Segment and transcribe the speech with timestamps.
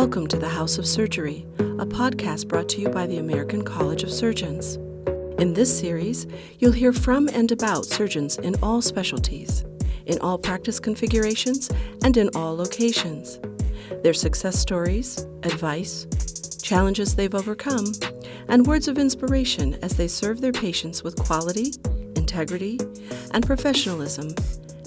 [0.00, 4.04] Welcome to the House of Surgery, a podcast brought to you by the American College
[4.04, 4.76] of Surgeons.
[5.40, 6.28] In this series,
[6.60, 9.64] you'll hear from and about surgeons in all specialties,
[10.06, 11.68] in all practice configurations,
[12.04, 13.40] and in all locations.
[14.04, 16.06] Their success stories, advice,
[16.62, 17.90] challenges they've overcome,
[18.46, 21.72] and words of inspiration as they serve their patients with quality,
[22.14, 22.78] integrity,
[23.32, 24.32] and professionalism,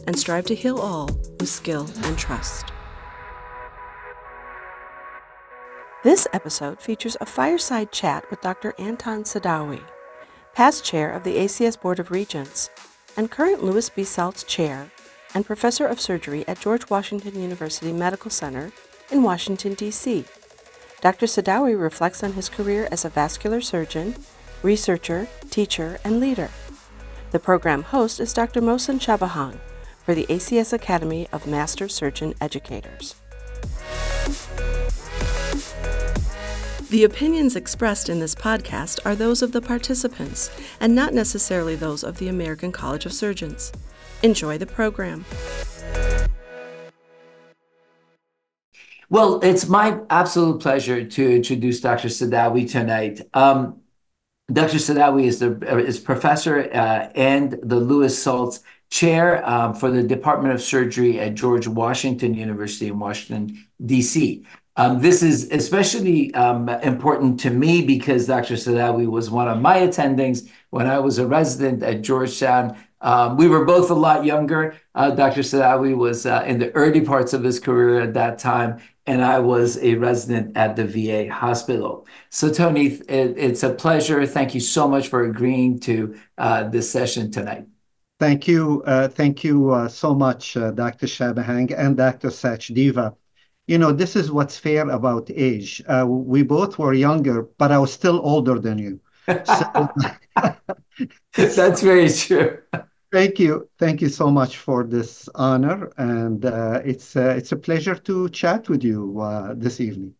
[0.07, 2.71] and strive to heal all with skill and trust.
[6.04, 8.73] This episode features a fireside chat with Dr.
[8.79, 9.83] Anton Sidawy,
[10.55, 12.71] past chair of the ACS Board of Regents
[13.15, 14.01] and current Lewis B.
[14.01, 14.89] Saltz Chair
[15.36, 18.71] and Professor of Surgery at George Washington University Medical Center
[19.11, 20.25] in Washington, D.C.
[21.01, 21.28] Dr.
[21.28, 24.15] Sidawy reflects on his career as a vascular surgeon,
[24.64, 26.50] researcher, teacher, and leader.
[27.29, 28.59] The program host is Dr.
[28.59, 29.59] Mohsen Shabahang
[30.04, 33.14] for the ACS Academy of Master Surgeon Educators.
[36.92, 42.03] The opinions expressed in this podcast are those of the participants and not necessarily those
[42.03, 43.72] of the American College of Surgeons.
[44.23, 45.23] Enjoy the program.
[49.09, 52.09] Well, it's my absolute pleasure to introduce Dr.
[52.09, 53.22] Sidawy tonight.
[53.33, 53.80] Um,
[54.52, 54.78] Dr.
[54.78, 60.53] Sidawy is the is professor uh, and the Lewis Saltz Chair um, for the Department
[60.53, 64.45] of Surgery at George Washington University in Washington, D.C.
[64.82, 68.58] Um, this is especially um, important to me because Dr.
[68.58, 72.76] Sidawy was one of my attendings when I was a resident at Georgetown.
[73.00, 74.76] Um, we were both a lot younger.
[74.96, 75.44] Uh, Dr.
[75.44, 79.38] Sidawy was uh, in the early parts of his career at that time, and I
[79.38, 82.08] was a resident at the VA hospital.
[82.30, 84.26] So, Tony, it, it's a pleasure.
[84.26, 87.68] Thank you so much for agreeing to uh, this session tonight.
[88.20, 88.82] Thank you.
[88.88, 91.06] Uh, thank you uh, so much, uh, Dr.
[91.06, 92.30] Shabahang and Dr.
[92.30, 93.16] Sachdeva
[93.67, 95.81] you know, this is what's fair about age.
[95.88, 99.00] Uh, we both were younger, but I was still older than you.
[99.44, 99.64] So,
[101.36, 102.60] That's very true.
[103.11, 107.58] Thank you, thank you so much for this honor, and uh, it's uh, it's a
[107.58, 110.16] pleasure to chat with you uh, this evening.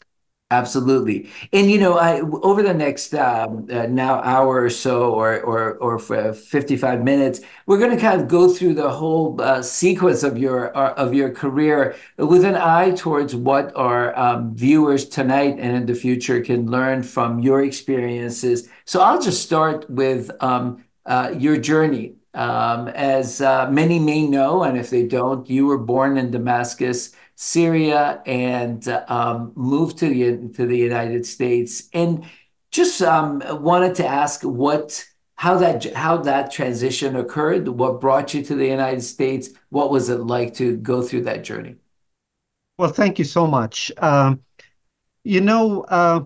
[0.52, 1.30] Absolutely.
[1.54, 5.76] And you know, I over the next um, uh, now hour or so, or or
[5.76, 10.24] or for 55 minutes, we're going to kind of go through the whole uh, sequence
[10.24, 15.56] of your uh, of your career with an eye towards what our um, viewers tonight
[15.58, 18.68] and in the future can learn from your experiences.
[18.84, 22.16] So I'll just start with um, uh, your journey.
[22.34, 27.12] Um, as uh, many may know, and if they don't, you were born in Damascus.
[27.42, 32.24] Syria and um, moved to the to the United States, and
[32.70, 35.04] just um, wanted to ask what
[35.38, 40.10] how that how that transition occurred, what brought you to the United States, what was
[40.10, 41.78] it like to go through that journey?
[42.78, 43.92] Well, thank you so much.
[43.98, 44.42] Um,
[45.24, 46.26] you know, uh,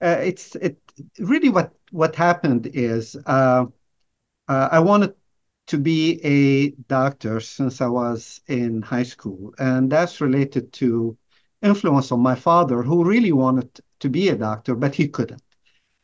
[0.00, 0.78] uh, it's it
[1.18, 3.66] really what what happened is uh,
[4.48, 5.12] uh I wanted
[5.70, 9.54] to be a doctor since I was in high school.
[9.58, 11.16] And that's related to
[11.62, 15.42] influence on my father, who really wanted to be a doctor, but he couldn't.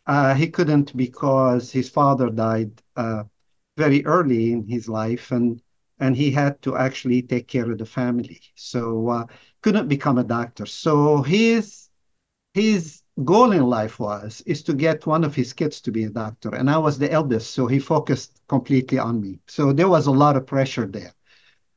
[0.07, 3.25] Uh, he couldn't because his father died uh,
[3.77, 5.63] very early in his life, and
[5.99, 9.27] and he had to actually take care of the family, so uh,
[9.63, 10.67] couldn't become a doctor.
[10.67, 11.89] So his
[12.55, 16.11] his goal in life was is to get one of his kids to be a
[16.11, 19.39] doctor and i was the eldest so he focused completely on me.
[19.47, 21.13] So there was a lot of pressure there.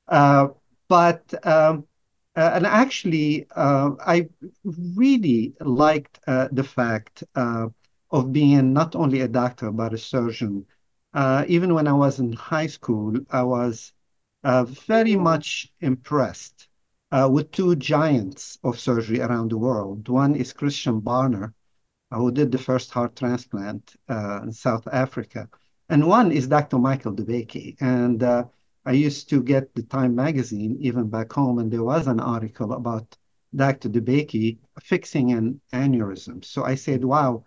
[0.08, 0.50] Uh,
[0.90, 1.86] but um,
[2.36, 4.28] uh, and actually uh, i
[4.96, 7.68] really liked uh, the fact uh,
[8.12, 10.66] of being not only a doctor but a surgeon.
[11.14, 13.94] Uh, even when i was in high school i was
[14.90, 16.69] very much impressed
[17.12, 20.08] with two giants of surgery around the world.
[20.10, 21.54] One is Christian Barnard,
[22.12, 25.50] uh, who did the first heart transplant uh, in South Africa,
[25.90, 26.78] and one is Dr.
[26.78, 27.76] Michael DeBakey.
[27.82, 28.46] And uh,
[28.86, 32.74] I used to get the Time magazine even back home, and there was an article
[32.74, 33.18] about
[33.56, 33.90] Dr.
[33.90, 36.46] DeBakey fixing an aneurysm.
[36.46, 37.44] So I said, wow,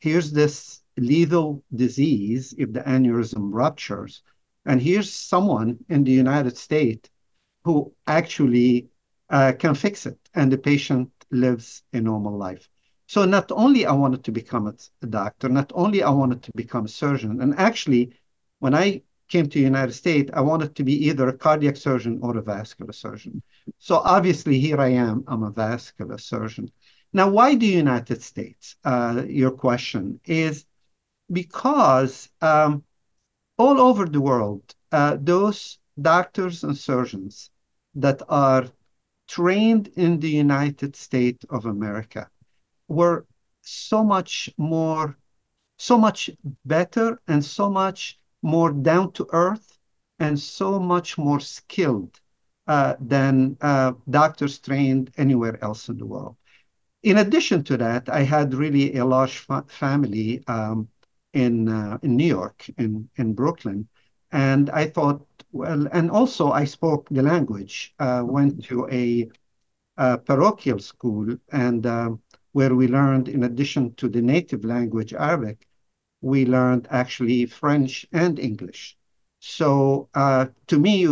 [0.00, 4.22] here's this lethal disease if the aneurysm ruptures.
[4.66, 7.08] And here's someone in the United States
[7.64, 8.88] who actually uh,
[9.58, 12.68] can fix it and the patient lives a normal life.
[13.06, 16.86] So not only I wanted to become a, doctor, not only I wanted to become
[16.86, 18.16] a surgeon, and actually
[18.60, 22.20] when I came to the United States, I wanted to be either a cardiac surgeon
[22.22, 23.42] or a vascular surgeon.
[23.78, 26.70] So obviously here I am, I'm a vascular surgeon.
[27.12, 28.76] Now, why the United States?
[28.84, 30.64] Uh, your question is
[31.30, 32.84] because um,
[33.56, 37.50] all over the world, uh, those doctors and surgeons
[37.94, 38.66] that are
[39.28, 42.28] trained in the United States of America
[42.88, 43.26] were
[43.62, 45.16] so much more,
[45.78, 46.30] so much
[46.64, 49.78] better and so much more down to earth
[50.18, 52.20] and so much more skilled
[52.66, 56.36] uh, than uh, doctors trained anywhere else in the world.
[57.02, 60.88] In addition to that, I had really a large fa family um,
[61.34, 63.88] in uh, in New York, in in Brooklyn,
[64.32, 67.94] and I thought, well, and also I spoke the language.
[67.98, 69.30] Uh, went to a,
[69.96, 72.10] a, parochial school, and uh,
[72.52, 75.66] where we learned, in addition to the native language Arabic,
[76.20, 78.96] we learned actually French and English.
[79.38, 81.06] So uh, to me,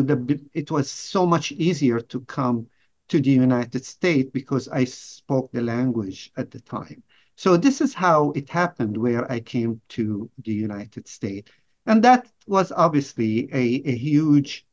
[0.54, 2.66] it was so much easier to come
[3.08, 7.02] to the United States because I spoke the language at the time.
[7.36, 11.50] So this is how it happened where I came to the United States.
[11.86, 14.66] And that was obviously a, a huge,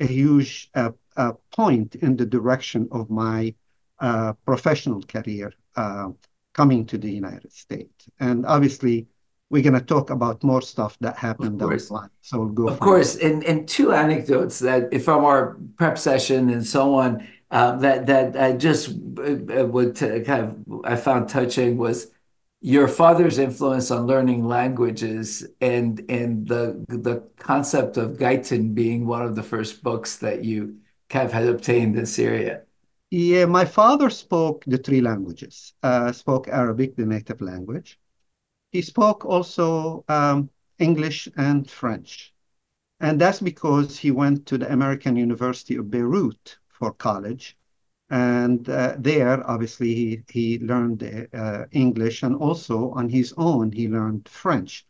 [0.00, 3.54] a huge uh, uh, point in the direction of my
[4.00, 6.08] uh, professional career uh,
[6.52, 8.08] coming to the United States.
[8.18, 9.06] And obviously,
[9.50, 12.10] we're going to talk about more stuff that happened down the line.
[12.20, 12.68] So we'll go.
[12.68, 17.76] Of course, and and two anecdotes that from our prep session and so on uh,
[17.76, 22.12] that that I just uh, would kind of I found touching was
[22.60, 29.22] your father's influence on learning languages and and the the concept of Guyton being one
[29.22, 30.76] of the first books that you
[31.08, 32.62] kind of had obtained in Syria.
[33.10, 35.74] Yeah, my father spoke the three languages.
[35.82, 37.98] Uh, spoke Arabic, the native language
[38.70, 42.32] he spoke also um, English and French.
[43.00, 47.56] And that's because he went to the American University of Beirut for college.
[48.10, 53.88] And uh, there, obviously, he, he learned uh, English and also on his own, he
[53.88, 54.84] learned French.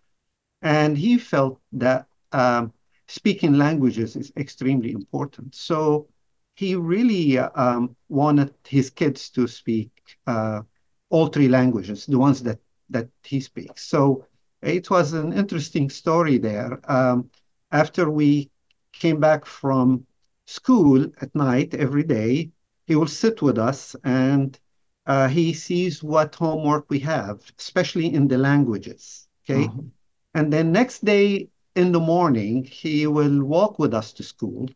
[0.63, 2.73] And he felt that um,
[3.09, 5.55] speaking languages is extremely important.
[5.55, 6.09] So
[6.55, 9.91] he really um, wanted his kids to speak
[10.27, 10.63] uh,
[11.11, 12.59] all three languages, the ones that
[12.91, 13.85] that he speaks.
[13.85, 14.27] So
[14.63, 16.81] it was an interesting story there.
[16.91, 17.31] Um,
[17.71, 18.51] after we
[18.93, 20.07] came back from
[20.47, 22.51] school at night every day,
[22.91, 24.59] he will sit with us and
[25.07, 29.29] uh, he sees what homework we have, especially in the languages.
[29.45, 29.69] Okay.
[29.69, 29.87] Mm-hmm.
[30.35, 34.69] And then next day in the morning, he will walk with us to school.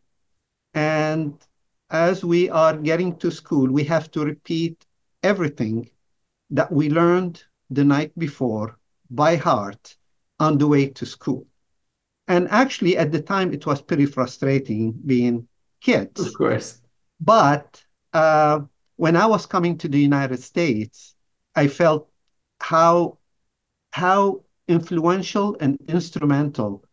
[0.73, 1.33] And
[1.89, 4.85] as we are getting to school, we have to repeat
[5.21, 5.89] everything
[6.51, 8.79] that we learned the night before
[9.09, 9.97] by heart
[10.39, 11.45] on the way to school.
[12.29, 15.49] And actually, at the time, it was pretty frustrating being
[15.81, 16.21] kids.
[16.21, 16.81] Of course.
[17.19, 17.84] But
[18.15, 18.61] uh,
[18.95, 21.15] when I was coming to the United States,
[21.53, 22.09] I felt
[22.61, 23.17] how
[23.91, 26.85] how influential and instrumental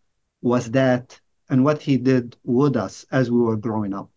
[0.42, 4.10] was that and what he did with us as we were growing up.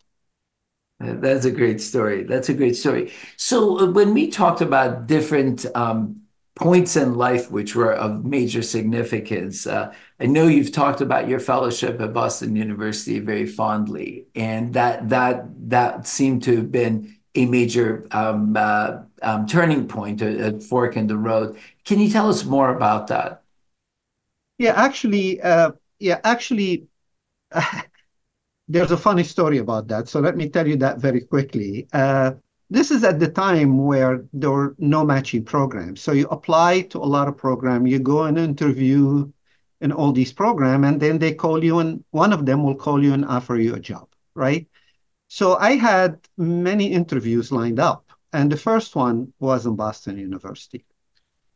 [0.98, 2.24] That's a great story.
[2.24, 3.12] That's a great story.
[3.36, 6.22] So uh, when we talked about different um,
[6.56, 9.66] points in life which were of major significance.
[9.66, 15.08] Uh, I know you've talked about your fellowship at Boston University very fondly, and that
[15.10, 20.60] that that seemed to have been a major um, uh, um, turning point, a, a,
[20.60, 21.58] fork in the road.
[21.84, 23.42] Can you tell us more about that?
[24.56, 26.86] Yeah, actually, uh, yeah, actually,
[28.68, 30.08] there's a funny story about that.
[30.08, 31.86] So let me tell you that very quickly.
[31.92, 32.32] Uh,
[32.68, 36.00] this is at the time where there were no matching programs.
[36.00, 39.30] So you apply to a lot of program, you go and interview
[39.80, 43.02] in all these program, and then they call you, and one of them will call
[43.02, 44.66] you and offer you a job, right?
[45.28, 50.84] So I had many interviews lined up, and the first one was in Boston University,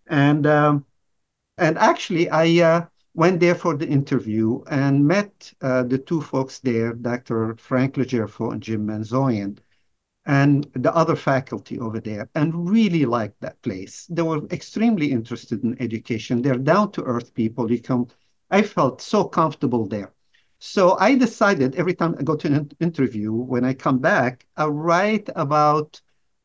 [0.07, 0.85] and um,
[1.57, 6.59] and actually I uh, went there for the interview and met uh, the two folks
[6.59, 7.57] there, Dr.
[7.57, 9.59] Frank LoGerfo and Jim Menzoian
[10.31, 14.07] and the other faculty over there and really liked that place.
[14.09, 16.41] They were extremely interested in education.
[16.41, 17.69] They're down to earth people.
[17.69, 18.07] You come,
[18.49, 20.13] I felt so comfortable there.
[20.61, 24.67] So I decided every time I go to an interview, when I come back, I
[24.67, 26.01] write about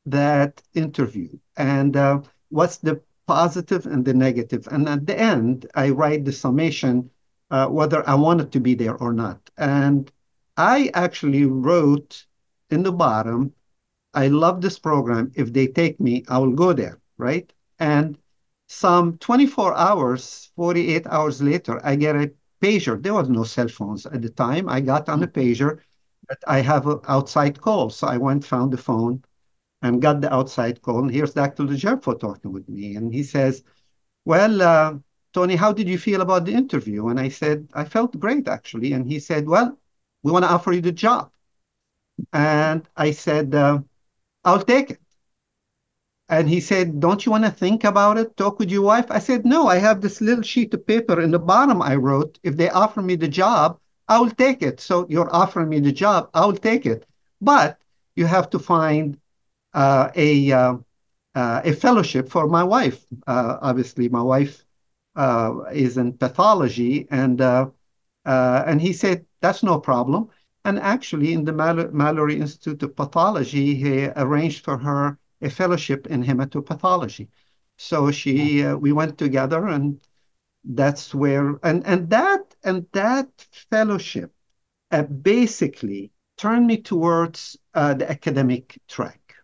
[0.07, 4.67] that interview and uh, what's the positive and the negative.
[4.71, 7.11] And at the end, I write the summation
[7.51, 9.47] uh, whether I wanted to be there or not.
[9.57, 10.11] And
[10.57, 12.25] I actually wrote
[12.71, 13.53] in the bottom
[14.15, 15.31] I love this program.
[15.35, 17.51] If they take me, I will go there, right?
[17.79, 18.17] And
[18.67, 22.31] some 24 hours, 48 hours later, I get a
[22.61, 23.01] pager.
[23.01, 24.69] There was no cell phones at the time.
[24.69, 25.81] I got on a pager,
[26.27, 27.89] but I have an outside call.
[27.91, 29.23] So I went, found the phone,
[29.81, 30.99] and got the outside call.
[31.03, 31.63] And here's Dr.
[31.63, 32.95] LoGerfo talking with me.
[32.95, 33.63] And he says,
[34.25, 34.95] Well, uh,
[35.33, 37.07] Tony, how did you feel about the interview?
[37.09, 38.93] And I said, I felt great, actually.
[38.93, 39.77] And he said, Well,
[40.23, 41.31] we want to offer you the job.
[42.33, 43.79] And I said, uh,
[44.45, 44.99] I'll take it.
[46.29, 48.37] And he said, Don't you want to think about it?
[48.37, 49.07] Talk with your wife?
[49.09, 52.39] I said, No, I have this little sheet of paper in the bottom I wrote.
[52.43, 54.79] If they offer me the job, I will take it.
[54.79, 57.05] So you're offering me the job, I will take it.
[57.41, 57.79] But
[58.15, 59.19] you have to find
[59.73, 60.77] uh, a, uh,
[61.35, 63.05] uh, a fellowship for my wife.
[63.27, 64.65] Uh, obviously, my wife
[65.15, 67.07] uh, is in pathology.
[67.11, 67.69] And, uh,
[68.25, 70.29] and he said, That's no problem.
[70.65, 76.23] And actually, in the Mallory Institute of Pathology, he arranged for her a fellowship in
[76.23, 77.27] hematopathology.
[77.77, 80.01] So she, uh, we went together, and
[80.63, 83.29] that's where, and and that and that
[83.69, 84.33] fellowship,
[84.91, 89.35] uh, basically turned me towards uh, the academic track,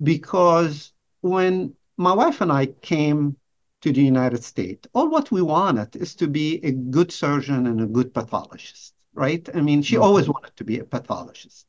[0.00, 0.92] because
[1.22, 3.36] when my wife and I came
[3.80, 7.80] to the United States, all what we wanted is to be a good surgeon and
[7.80, 9.48] a good pathologist, right?
[9.54, 10.04] I mean, she mm-hmm.
[10.04, 11.66] always wanted to be a pathologist,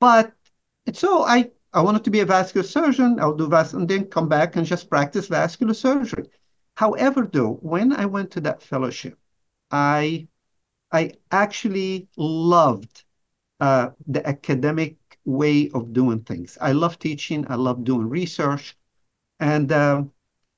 [0.00, 0.32] but
[0.92, 3.20] so I I wanted to be a vascular surgeon.
[3.20, 6.30] I'll do vascular and then come back and just practice vascular surgery.
[6.76, 9.18] However, though, when I went to that fellowship,
[9.70, 10.28] I
[10.92, 13.04] I actually loved
[13.60, 16.56] uh, the academic way of doing things.
[16.60, 17.46] I love teaching.
[17.48, 18.76] I love doing research,
[19.40, 20.04] and uh,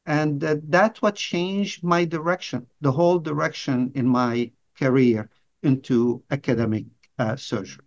[0.06, 5.28] and uh, that's what changed my direction, the whole direction in my career
[5.62, 6.86] into academic
[7.18, 7.84] uh, surgery.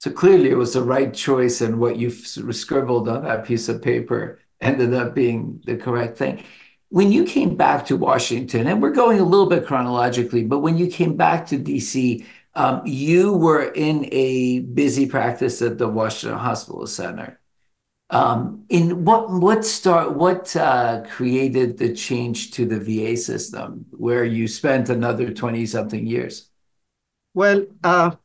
[0.00, 3.82] So clearly, it was the right choice, and what you scribbled on that piece of
[3.82, 6.44] paper ended up being the correct thing.
[6.90, 10.78] When you came back to Washington, and we're going a little bit chronologically, but when
[10.78, 16.38] you came back to DC, um, you were in a busy practice at the Washington
[16.38, 17.40] Hospital Center.
[18.10, 24.24] Um, in what what start what uh, created the change to the VA system, where
[24.24, 26.47] you spent another twenty something years?
[27.34, 28.16] Well, uh,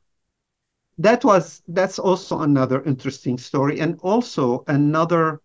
[0.98, 5.42] that was that's also another interesting story and also another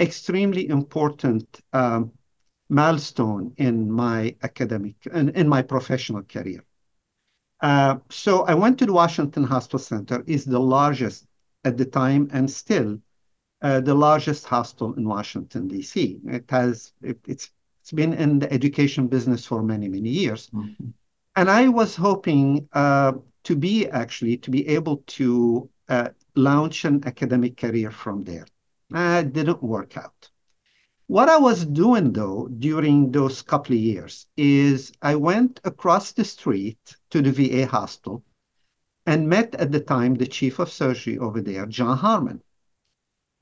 [0.00, 2.12] extremely important um,
[2.68, 6.64] milestone in my academic and in, in my professional career.
[7.60, 11.26] Uh, so I went to the Washington Hospital Center, is the largest
[11.64, 12.98] at the time and still
[13.60, 16.20] uh, the largest hospital in Washington D.C.
[16.26, 17.50] It has it, it's
[17.82, 20.88] it's been in the education business for many many years, mm-hmm.
[21.40, 23.12] And I was hoping uh,
[23.44, 28.46] to be actually to be able to uh, launch an academic career from there.
[28.94, 30.28] Uh, it didn't work out.
[31.06, 36.26] What I was doing though during those couple of years is I went across the
[36.26, 38.22] street to the VA hospital
[39.06, 42.42] and met at the time the chief of surgery over there, John Harmon.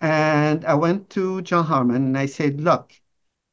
[0.01, 2.93] And I went to John Harmon and I said, Look,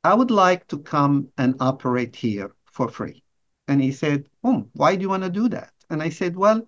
[0.04, 3.24] I would like to come and operate here for free.
[3.68, 5.74] And he said, Oh, why do you want to do that?
[5.90, 6.68] And I said, well,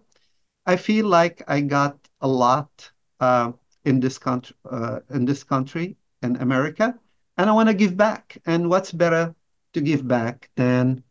[0.66, 3.52] I feel like I got a lot uh,
[3.86, 6.98] in this country, uh, in this country, in America,
[7.38, 8.42] and I want to give back.
[8.48, 9.36] And what's better
[9.74, 11.04] to give back than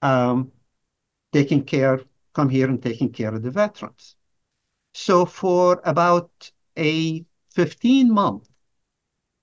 [0.00, 0.52] um,
[1.34, 2.00] taking care,
[2.32, 4.16] come here and taking care of the veterans.
[4.94, 8.48] So for about a 15 month,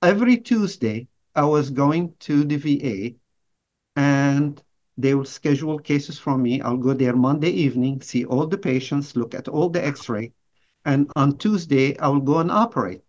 [0.01, 3.15] every Tuesday, I was going to the VA
[3.95, 4.59] and
[4.97, 6.61] they will schedule cases from me.
[6.61, 10.31] I'll go there Monday evening, see all the patients, look at all the x-ray.
[10.85, 13.01] And on Tuesday, I will go and operate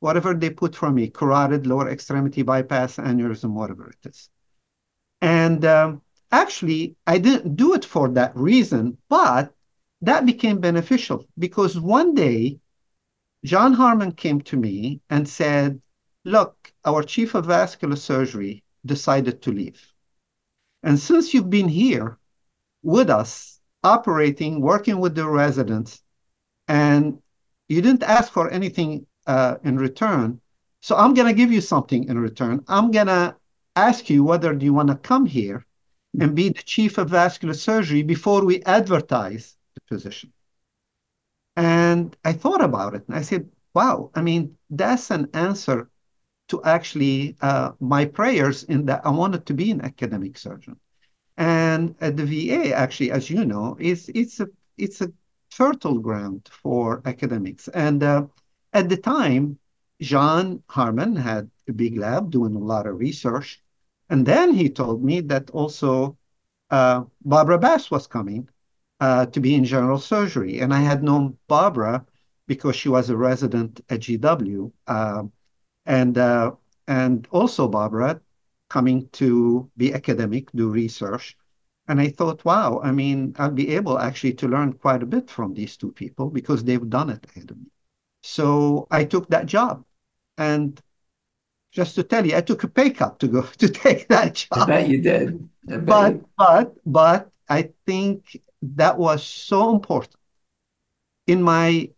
[0.00, 4.28] whatever they put for me, carotid, lower extremity bypass, aneurysm, whatever it is.
[5.20, 9.52] And um, actually, I didn't do it for that reason, but
[10.02, 12.58] that became beneficial because one day,
[13.44, 15.80] John Harmon came to me and said,
[16.24, 19.80] look, our chief of vascular surgery decided to leave.
[20.86, 22.16] And since you've been here
[22.84, 26.00] with us, operating, working with the residents,
[26.68, 27.20] and
[27.68, 30.40] you didn't ask for anything uh, in return,
[30.80, 32.64] so I'm going to give you something in return.
[32.68, 33.34] I'm going to
[33.74, 35.66] ask you whether do you want to come here
[36.20, 40.32] and be the chief of vascular surgery before we advertise the position.
[41.56, 45.90] And I thought about it and I said, wow, I mean, that's an answer
[46.48, 50.76] to actually uh, my prayers in that I wanted to be an academic surgeon.
[51.36, 54.48] And at the VA, actually, as you know, is it's a
[54.78, 55.12] it's a
[55.50, 57.68] fertile ground for academics.
[57.68, 58.26] And uh,
[58.72, 59.58] at the time,
[60.00, 63.62] John Harmon had a big lab doing a lot of research.
[64.10, 66.16] And then he told me that also
[66.70, 68.48] uh, Barbara Bass was coming
[69.00, 70.60] uh, to be in general surgery.
[70.60, 72.06] And I had known Barbara
[72.46, 74.72] because she was a resident at GW.
[75.86, 76.52] And uh,
[76.88, 78.20] and also Barbara
[78.68, 81.36] coming to be academic, do research.
[81.88, 85.30] And I thought, wow, I mean, I'll be able actually to learn quite a bit
[85.30, 87.66] from these two people because they've done it ahead of me.
[88.24, 89.84] So I took that job.
[90.36, 90.80] And
[91.70, 94.62] just to tell you, I took a pay cut to go to take that job.
[94.62, 95.48] I bet you did.
[95.64, 96.28] Bet but you.
[96.36, 100.16] but but I think that was so important
[101.26, 101.90] in my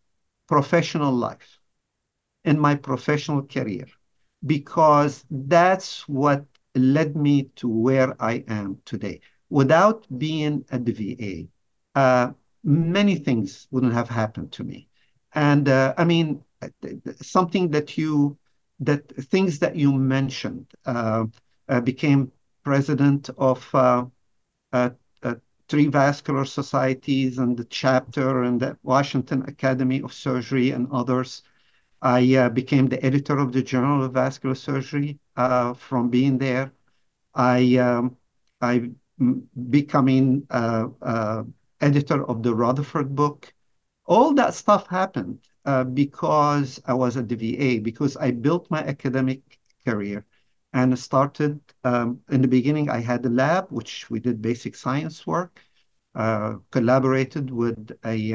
[0.47, 1.58] professional life,
[2.49, 3.87] in my professional career,
[4.45, 9.21] because that's what led me to where I am today.
[9.51, 11.35] Without being at the VA,
[11.99, 12.33] uh,
[12.65, 14.89] many things wouldn't have happened to me.
[15.35, 16.43] And uh, I mean,
[17.21, 18.39] something that you,
[18.81, 21.27] that things that you mentioned, uh,
[21.69, 22.33] uh became
[22.65, 24.05] president of uh,
[24.73, 24.91] uh,
[25.69, 31.43] three vascular societies and the chapter and the Washington Academy of Surgery and others.
[32.03, 36.73] I uh, became the editor of the Journal of Vascular Surgery uh, from being there.
[37.35, 38.17] I um,
[38.61, 38.91] I
[39.71, 41.45] becoming uh, uh,
[41.81, 43.53] editor of the Rutherford book.
[44.07, 48.81] All that stuff happened uh, because I was at the VA because I built my
[48.81, 50.25] academic career
[50.73, 52.89] and started um, in the beginning.
[52.91, 55.61] I had a lab which we did basic science work.
[56.15, 58.35] Uh, collaborated with a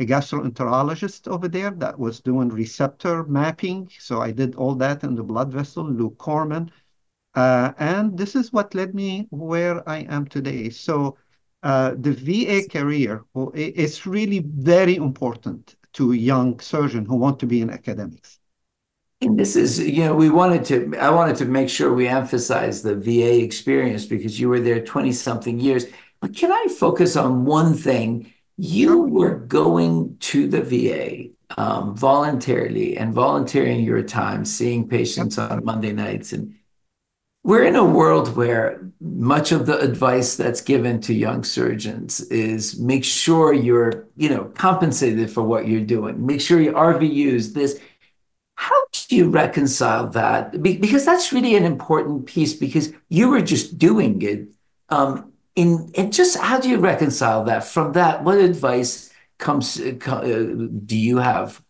[0.00, 3.90] a gastroenterologist over there that was doing receptor mapping.
[3.98, 6.70] So I did all that in the blood vessel, Luke Corman.
[7.34, 10.70] Uh, and this is what led me where I am today.
[10.70, 11.18] So
[11.62, 17.60] uh, the VA career is really very important to young surgeons who want to be
[17.60, 18.38] in academics.
[19.20, 22.80] And this is, you know, we wanted to, I wanted to make sure we emphasize
[22.80, 25.84] the VA experience because you were there 20 something years.
[26.22, 28.32] But can I focus on one thing?
[28.62, 35.64] You were going to the VA um, voluntarily and volunteering your time, seeing patients on
[35.64, 36.34] Monday nights.
[36.34, 36.54] And
[37.42, 42.78] we're in a world where much of the advice that's given to young surgeons is
[42.78, 46.26] make sure you're, you know, compensated for what you're doing.
[46.26, 47.80] Make sure your RVUs, this.
[48.56, 50.60] How do you reconcile that?
[50.62, 54.48] Because that's really an important piece because you were just doing it.
[54.90, 55.29] Um,
[55.60, 57.64] in and just how do you reconcile that?
[57.64, 60.54] From that what advice comes uh,
[60.86, 61.62] do you have?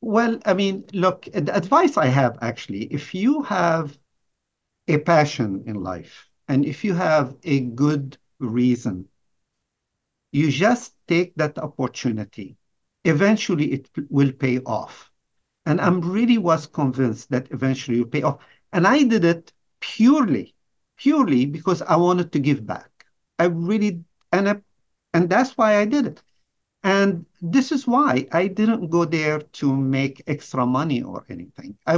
[0.00, 3.96] Well i mean look the advice i have actually if you have
[4.88, 9.08] a passion in life and if you have a good reason
[10.32, 12.56] you just take that opportunity.
[13.04, 15.10] Eventually it will pay off.
[15.66, 18.38] And i'm really was convinced that eventually will pay off.
[18.72, 20.54] And i did it purely
[21.02, 22.91] purely because i wanted to give back
[23.42, 24.56] I really and I,
[25.14, 26.22] and that's why I did it.
[26.84, 31.76] And this is why I didn't go there to make extra money or anything.
[31.86, 31.96] I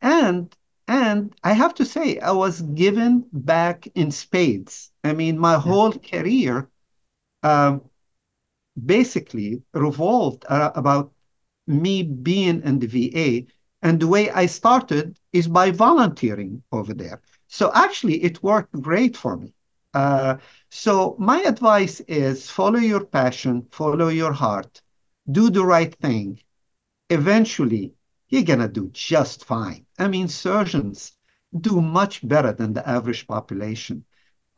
[0.00, 0.56] and
[0.88, 4.90] and I have to say I was given back in spades.
[5.04, 6.68] I mean, my whole career
[7.42, 7.82] um,
[8.84, 11.12] basically revolved uh, about
[11.66, 13.46] me being in the VA.
[13.82, 17.22] And the way I started is by volunteering over there.
[17.48, 19.54] So actually, it worked great for me.
[19.94, 20.36] Uh,
[20.70, 24.82] so my advice is follow your passion, follow your heart,
[25.30, 26.40] do the right thing.
[27.10, 27.94] Eventually,
[28.28, 29.86] you're gonna do just fine.
[29.98, 31.12] I mean, surgeons
[31.60, 34.04] do much better than the average population,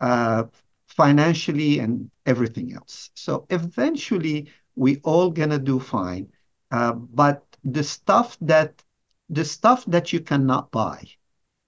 [0.00, 0.44] uh,
[0.86, 3.10] financially and everything else.
[3.14, 6.32] So eventually, we all gonna do fine.
[6.70, 8.82] Uh, but the stuff that
[9.28, 11.04] the stuff that you cannot buy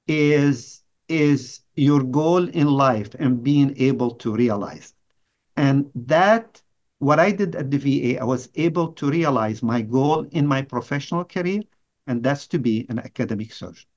[0.06, 4.94] is is your goal in life and being able to realize.
[5.56, 6.62] And that,
[6.98, 10.62] what I did at the VA, I was able to realize my goal in my
[10.62, 11.62] professional career,
[12.06, 13.88] and that's to be an academic surgeon.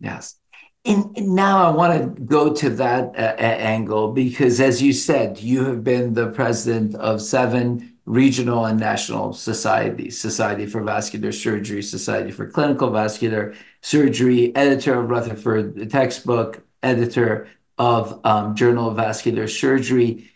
[0.00, 0.36] Yes.
[0.84, 5.64] And, now I want to go to that uh, angle because, as you said, you
[5.64, 12.30] have been the president of seven regional and national societies Society for Vascular Surgery, Society
[12.30, 20.30] for Clinical Vascular Surgery, editor of Rutherford textbook, editor of um, Journal of Vascular Surgery,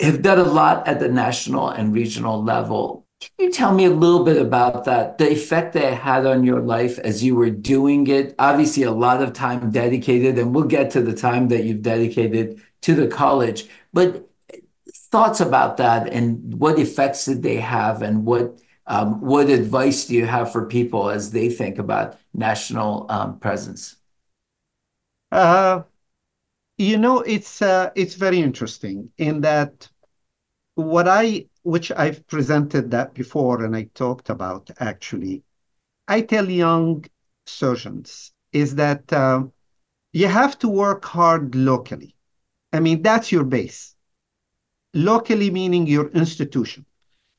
[0.00, 3.06] have done a lot at the national and regional level.
[3.20, 6.44] Can you tell me a little bit about that, the effect that it had on
[6.44, 8.34] your life as you were doing it?
[8.38, 12.60] Obviously, a lot of time dedicated, and we'll get to the time that you've dedicated
[12.82, 13.68] to the college.
[13.94, 14.28] But
[15.10, 20.14] thoughts about that and what effects did they have, and what um, what advice do
[20.14, 23.96] you have for people as they think about national um, presence?
[25.32, 25.82] Uh,
[26.78, 29.88] you know, it's uh, it's very interesting in that
[30.76, 35.44] what I which I've presented that before and I talked about actually,
[36.08, 37.06] I tell young
[37.46, 39.44] surgeons is that uh,
[40.12, 42.16] you have to work hard locally.
[42.74, 43.95] I mean, that's your base.
[44.96, 46.86] Locally meaning your institution.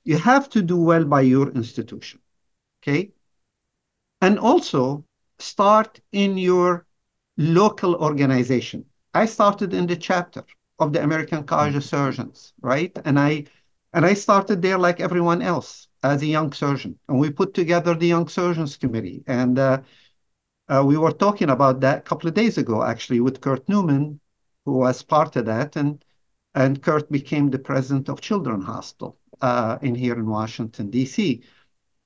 [0.03, 2.19] You have to do well by your institution.
[2.81, 3.11] Okay.
[4.21, 5.03] And also
[5.39, 6.85] start in your
[7.37, 8.85] local organization.
[9.13, 10.43] I started in the chapter
[10.77, 12.95] of the American College of Surgeons, right?
[13.05, 13.45] And I
[13.93, 16.99] and I started there like everyone else as a young surgeon.
[17.07, 19.23] And we put together the Young Surgeons Committee.
[19.25, 19.81] And uh,
[20.69, 24.19] uh, we were talking about that a couple of days ago, actually, with Kurt Newman,
[24.65, 25.75] who was part of that.
[25.75, 26.03] And
[26.57, 31.43] and Kurt became the president of Children's Hospital uh, in here in Washington, D.C.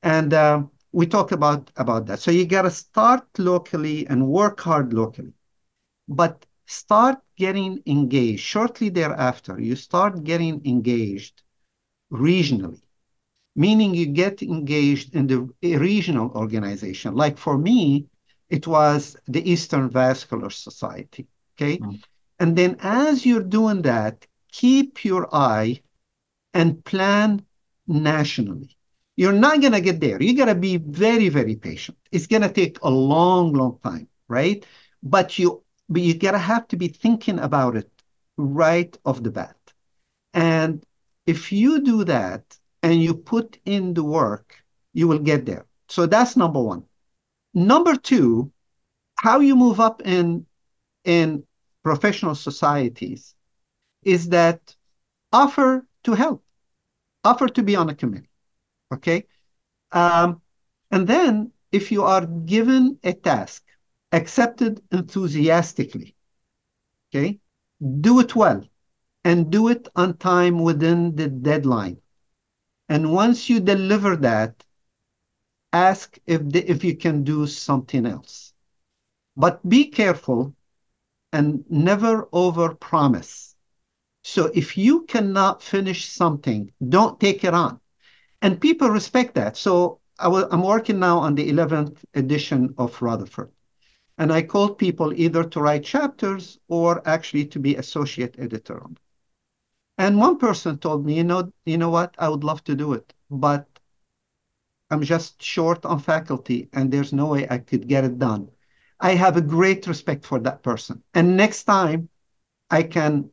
[0.03, 2.19] And uh, we talk about about that.
[2.19, 5.31] So you got to start locally and work hard locally,
[6.09, 8.41] but start getting engaged.
[8.41, 11.43] Shortly thereafter, you start getting engaged
[12.11, 12.81] regionally,
[13.55, 15.39] meaning you get engaged in the
[15.77, 17.15] regional organization.
[17.15, 18.07] Like for me,
[18.49, 21.25] it was the Eastern Vascular Society.
[21.55, 21.77] Okay.
[21.77, 22.03] Mm.
[22.41, 25.81] And then as you're doing that, keep your eye
[26.53, 27.45] and plan
[27.87, 28.75] nationally.
[29.15, 30.21] You're not going to get there.
[30.21, 31.97] You got to be very, very patient.
[32.11, 34.65] It's going to take a long, long time, right?
[35.03, 37.89] But you, but you got to have to be thinking about it
[38.37, 39.55] right off the bat.
[40.33, 40.83] And
[41.25, 44.55] if you do that and you put in the work,
[44.93, 45.65] you will get there.
[45.89, 46.83] So that's number one.
[47.53, 48.51] Number two,
[49.19, 50.45] how you move up in
[51.03, 51.43] in
[51.83, 53.35] professional societies
[54.03, 54.75] is that
[55.31, 56.43] offer to help,
[57.23, 58.29] offer to be on a committee.
[58.93, 59.25] Okay.
[59.91, 60.41] Um,
[60.89, 63.63] and then if you are given a task,
[64.11, 66.15] accepted enthusiastically,
[67.09, 67.39] okay,
[68.01, 68.63] do it well
[69.23, 71.97] and do it on time within the deadline.
[72.89, 74.63] And once you deliver that,
[75.71, 78.53] ask if, the, if you can do something else.
[79.37, 80.53] But be careful
[81.31, 83.50] and never over promise.
[84.23, 87.79] So if you cannot finish something, don't take it on
[88.41, 89.57] and people respect that.
[89.57, 93.51] So I am working now on the 11th edition of Rutherford.
[94.17, 98.81] And I called people either to write chapters or actually to be associate editor
[99.97, 102.93] And one person told me, you know, you know what, I would love to do
[102.93, 103.67] it, but
[104.91, 108.49] I'm just short on faculty and there's no way I could get it done.
[108.99, 111.01] I have a great respect for that person.
[111.13, 112.09] And next time
[112.69, 113.31] I can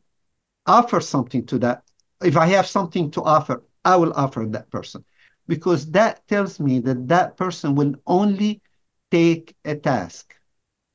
[0.65, 1.83] offer something to that,
[2.23, 5.03] if I have something to offer, I will offer that person
[5.47, 8.61] because that tells me that that person will only
[9.09, 10.35] take a task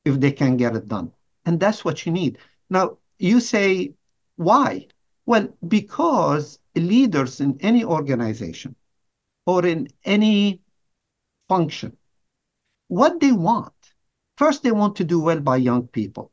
[0.05, 1.11] if they can get it done.
[1.45, 2.37] And that's what you need.
[2.69, 3.93] Now, you say,
[4.37, 4.87] why?
[5.25, 8.75] Well, because leaders in any organization
[9.45, 10.61] or in any
[11.49, 11.97] function,
[12.87, 13.73] what they want,
[14.37, 16.31] first, they want to do well by young people,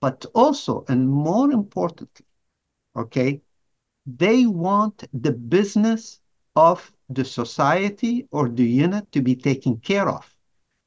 [0.00, 2.25] but also, and more importantly,
[2.96, 3.40] okay,
[4.06, 6.20] they want the business
[6.54, 10.34] of the society or the unit to be taken care of.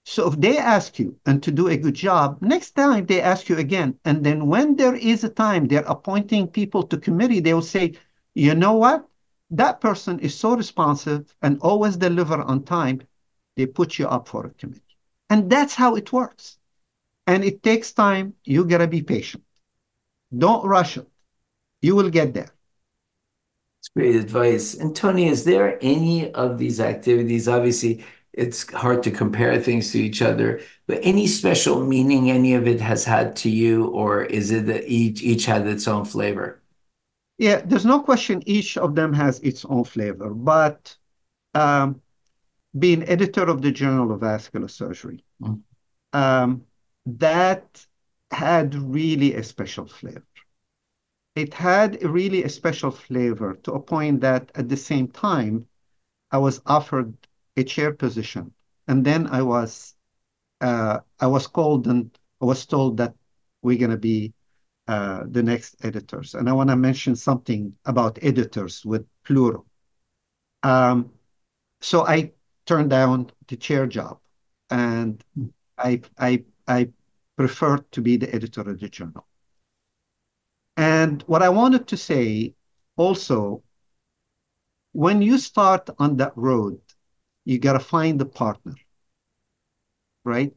[0.06, 3.48] So if they ask you and to do a good job, next time they ask
[3.48, 4.00] you again.
[4.06, 7.94] And then when there is a time they're appointing people to committee, they will say,
[8.34, 9.08] you know what?
[9.52, 13.02] That person is so responsive and always deliver on time.
[13.56, 14.98] They put you up for a committee.
[15.30, 16.58] And that's how it works.
[17.28, 18.34] And it takes time.
[18.46, 19.44] You got to be patient.
[20.36, 21.08] Don't rush it.
[21.82, 22.50] You will get there.
[23.80, 24.76] It's great advice.
[24.76, 27.48] And Tony, is there any of these activities?
[27.48, 32.68] Obviously, it's hard to compare things to each other, but any special meaning any of
[32.68, 36.62] it has had to you, or is it that each each had its own flavor?
[37.38, 40.96] Yeah, there's no question each of them has its own flavor, but
[41.54, 42.02] um,
[42.78, 45.62] being editor of the Journal of Vascular Surgery, mm.
[46.14, 46.64] um,
[47.06, 47.86] that
[48.32, 50.24] had really a special flavor
[51.40, 55.66] it had really a special flavor to a point that at the same time,
[56.32, 57.16] I was offered
[57.56, 58.54] a chair position.
[58.88, 59.96] And then I was
[60.62, 63.14] uh, I was called and I was told that
[63.62, 64.34] we're going to be
[64.88, 66.36] uh, the next editors.
[66.36, 69.66] And I want to mention something about editors with plural.
[70.64, 71.12] Um,
[71.80, 72.34] so I
[72.66, 74.20] turned down the chair job
[74.70, 75.24] and
[75.78, 76.90] I, I, I
[77.38, 79.29] preferred to be the editor of the journal.
[80.80, 82.54] And what I wanted to say
[82.96, 83.64] also,
[84.94, 86.80] when you start on that road,
[87.44, 88.76] you got to find a partner,
[90.24, 90.56] right?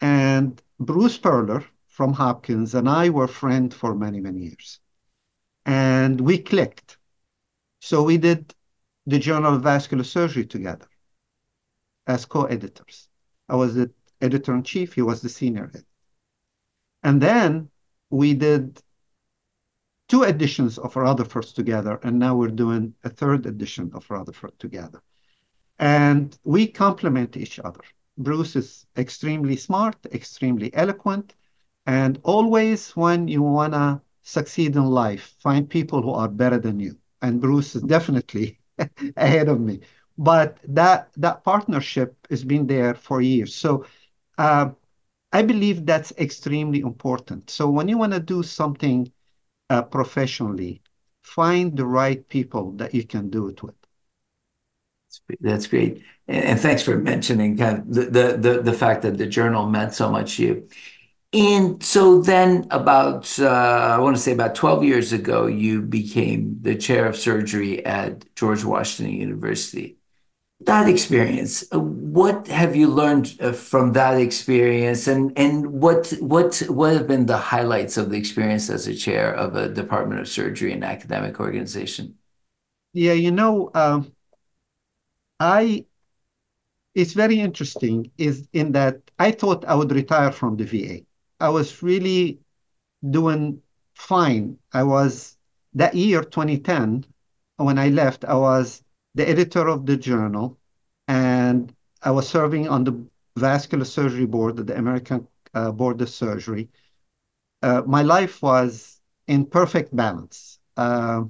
[0.00, 4.80] And Bruce Perler from Hopkins and I were friends for many, many years.
[5.64, 6.98] And we clicked.
[7.80, 8.52] So we did
[9.06, 10.88] the Journal of Vascular Surgery together
[12.08, 13.08] as co-editors.
[13.48, 15.86] I was the editor-in-chief, he was the senior editor.
[17.04, 17.70] And then
[18.10, 18.82] we did
[20.08, 25.02] two editions of Rutherford together, and now we're doing a third edition of Rutherford together.
[25.78, 27.80] and we complement each other.
[28.18, 31.34] Bruce is extremely smart, extremely eloquent,
[31.86, 36.80] and always when you want to succeed in life, find people who are better than
[36.80, 36.96] you.
[37.22, 38.60] And Bruce is definitely
[39.16, 39.80] ahead of me.
[40.18, 43.54] But that that partnership has been there for years.
[43.54, 43.86] So
[44.38, 44.70] uh,
[45.32, 47.50] I believe that's extremely important.
[47.50, 49.12] So when you want to do something
[49.70, 50.82] uh, professionally,
[51.22, 53.74] find the right people that you can do it with.
[55.40, 56.02] That's great.
[56.28, 59.94] And, thanks for mentioning kind of the, the, the, the, fact that the journal meant
[59.94, 60.68] so much to you.
[61.32, 66.58] And so then about, uh, I want to say about 12 years ago, you became
[66.60, 69.96] the chair of surgery at George Washington University.
[70.66, 76.58] That experience, uh, what have you learned uh, from that experience and, and what, what,
[76.68, 80.28] what have been the highlights of the experience as a chair of a Department of
[80.28, 82.16] Surgery and academic organization?
[82.92, 84.12] Yeah, you know, um,
[85.38, 85.84] I
[86.96, 91.00] it's very interesting is in that I thought I would retire from the VA.
[91.38, 92.40] I was really
[93.10, 93.60] doing
[93.94, 94.58] fine.
[94.72, 95.36] I was
[95.74, 97.04] that year 2010
[97.58, 98.82] when I left, I was
[99.16, 100.58] the editor of the journal
[101.08, 103.02] and I was serving on the
[103.36, 106.68] vascular surgery board of the American uh, Board of Surgery.
[107.62, 110.58] Uh, my life was in perfect balance.
[110.76, 111.24] Uh,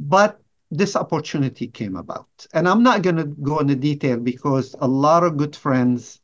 [0.00, 2.46] but this opportunity came about.
[2.54, 6.20] And I'm not going to go into detail because a lot of good friends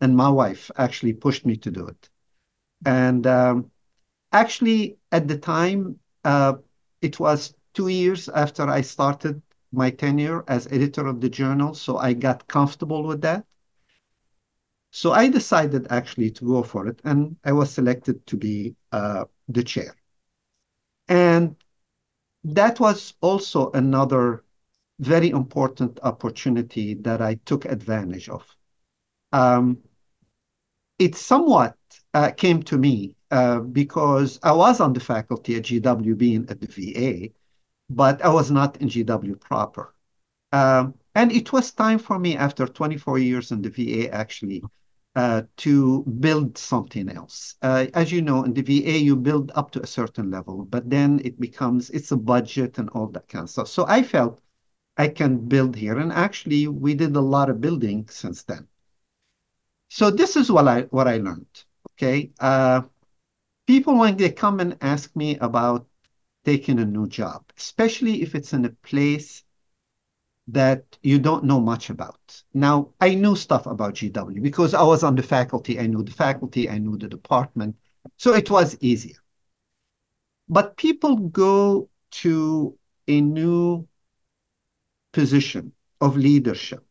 [0.00, 2.08] and my wife actually pushed me to do it.
[2.84, 3.70] And um,
[4.32, 6.54] actually, at the time, uh,
[7.02, 9.40] it was two years after I started
[9.72, 11.74] my tenure as editor of the journal.
[11.74, 13.44] So I got comfortable with that.
[14.90, 17.00] So I decided actually to go for it.
[17.04, 19.94] And I was selected to be uh, the chair.
[21.08, 21.56] And
[22.44, 24.44] that was also another
[24.98, 28.44] very important opportunity that I took advantage of.
[29.32, 29.78] Um,
[30.98, 31.76] it somewhat
[32.12, 36.60] uh, came to me uh, because I was on the faculty at GW being at
[36.60, 37.32] the VA,
[37.90, 39.94] but I was not in GW proper.
[40.52, 44.62] Um, and it was time for me after 24 years in the VA actually
[45.16, 47.56] uh, to build something else.
[47.62, 50.88] Uh, as you know, in the VA, you build up to a certain level, but
[50.88, 53.68] then it becomes, it's a budget and all that kind of stuff.
[53.68, 54.40] So I felt
[54.96, 55.98] I can build here.
[55.98, 58.68] And actually, we did a lot of building since then.
[59.88, 62.30] So this is what I, what I learned, okay?
[62.38, 62.82] Uh,
[63.66, 65.86] people, when they come and ask me about
[66.44, 69.44] taking a new job, especially if it's in a place
[70.48, 72.42] that you don't know much about.
[72.54, 75.78] Now, I knew stuff about GW because I was on the faculty.
[75.78, 77.76] I knew the faculty, I knew the department.
[78.16, 79.18] So it was easier.
[80.48, 81.88] But people go
[82.22, 82.76] to
[83.06, 83.86] a new
[85.12, 86.84] position of leadership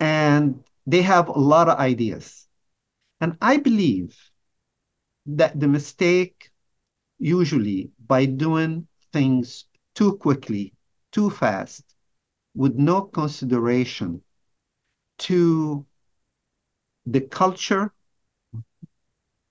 [0.00, 2.46] and they have a lot of ideas.
[3.20, 4.16] And I believe
[5.26, 6.50] that the mistake
[7.18, 10.74] usually by doing things too quickly,
[11.12, 11.94] too fast,
[12.54, 14.22] with no consideration
[15.18, 15.86] to
[17.06, 17.92] the culture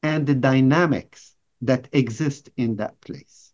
[0.03, 3.53] and the dynamics that exist in that place.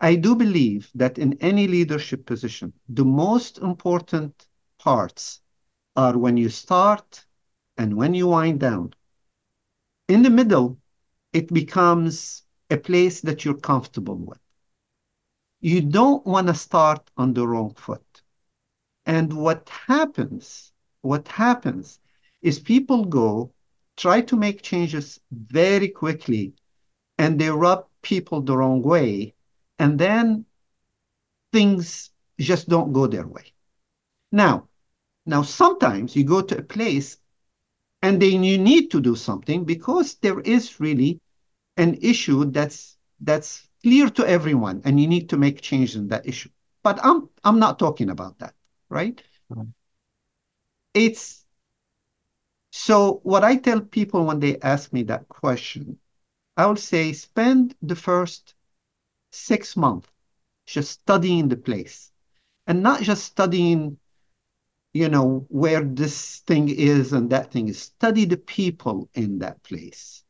[0.00, 4.46] I do believe that in any leadership position, the most important
[4.78, 5.40] parts
[5.96, 7.24] are when you start
[7.76, 8.92] and when you wind down.
[10.08, 10.78] In the middle,
[11.32, 12.43] it becomes
[12.74, 14.38] a place that you're comfortable with.
[15.60, 18.22] You don't want to start on the wrong foot.
[19.06, 22.00] And what happens, what happens
[22.42, 23.52] is people go,
[23.96, 26.54] try to make changes very quickly,
[27.16, 29.34] and they rub people the wrong way.
[29.78, 30.44] And then
[31.52, 33.52] things just don't go their way.
[34.32, 34.68] Now,
[35.26, 37.18] now sometimes you go to a place
[38.02, 41.20] and then you need to do something because there is really
[41.76, 46.26] an issue that's that's clear to everyone and you need to make change in that
[46.26, 46.50] issue.
[46.82, 48.54] But I'm I'm not talking about that
[48.94, 49.22] right?
[49.52, 49.70] Mm-hmm.
[50.94, 51.44] It's
[52.70, 55.98] so what I tell people when they ask me that question,
[56.56, 58.54] I will say spend the first
[59.32, 60.08] six months
[60.66, 62.12] just studying the place
[62.66, 63.98] and not just studying,
[64.92, 67.82] you know, where this thing is and that thing is.
[67.82, 70.23] Study the people in that place.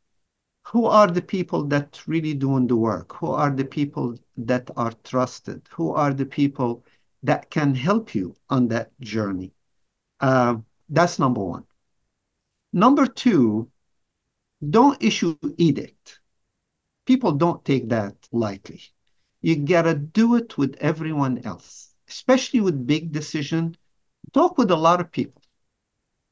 [0.68, 3.14] Who are the people that really doing the work?
[3.16, 5.68] Who are the people that are trusted?
[5.70, 6.84] Who are the people
[7.22, 9.52] that can help you on that journey.
[10.20, 10.56] Uh,
[10.88, 11.64] that's number one.
[12.74, 13.70] Number two,
[14.68, 16.20] don't issue edict.
[17.06, 18.82] People don't take that lightly.
[19.40, 21.94] You gotta do it with everyone else.
[22.08, 23.76] especially with big decision,
[24.32, 25.42] talk with a lot of people.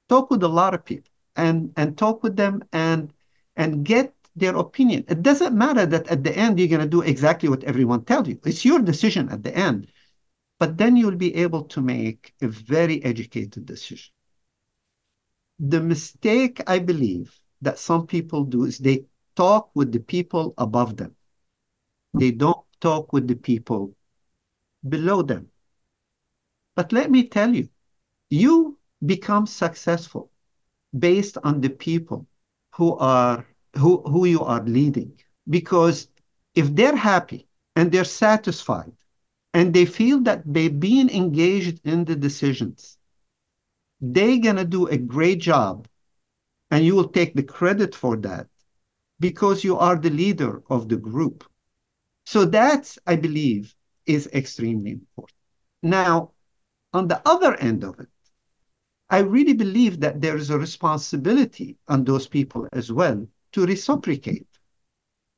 [0.09, 3.13] Talk with a lot of people and and talk with them and
[3.57, 5.05] and get their opinion.
[5.09, 8.29] It doesn't matter that at the end you're going to do exactly what everyone tells
[8.29, 8.39] you.
[8.45, 9.89] It's your decision at the end.
[10.59, 14.13] But then you'll be able to make a very educated decision.
[15.59, 19.05] The mistake I believe that some people do is they
[19.37, 21.15] talk with the people above them.
[22.15, 23.95] They don't talk with the people
[24.89, 25.49] below them.
[26.75, 27.69] But let me tell you,
[28.31, 30.31] you become successful
[30.99, 32.27] based on the people
[32.75, 35.19] who are who, who you are leading.
[35.49, 36.09] Because
[36.55, 38.93] if they're happy and they're satisfied
[39.55, 42.99] and they feel that they've been engaged in the decisions,
[44.01, 45.87] they're going to do a great job
[46.71, 48.47] and you will take the credit for that
[49.21, 51.45] because you are the leader of the group.
[52.27, 53.75] So that's, I believe,
[54.07, 55.37] is extremely important.
[55.83, 56.33] Now,
[56.93, 58.09] on the other end of it,
[59.11, 64.47] I really believe that there is a responsibility on those people as well to reciprocate.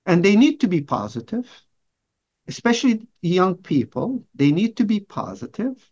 [0.07, 1.49] And they need to be positive,
[2.47, 4.25] especially young people.
[4.35, 5.91] They need to be positive.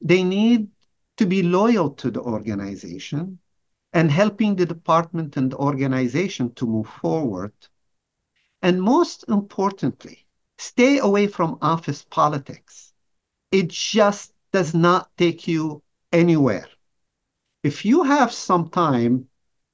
[0.00, 0.68] They need
[1.16, 3.38] to be loyal to the organization
[3.92, 7.52] and helping the department and the organization to move forward.
[8.62, 10.26] And most importantly,
[10.58, 12.92] stay away from office politics.
[13.52, 16.66] It just does not take you anywhere.
[17.62, 19.28] If you have some time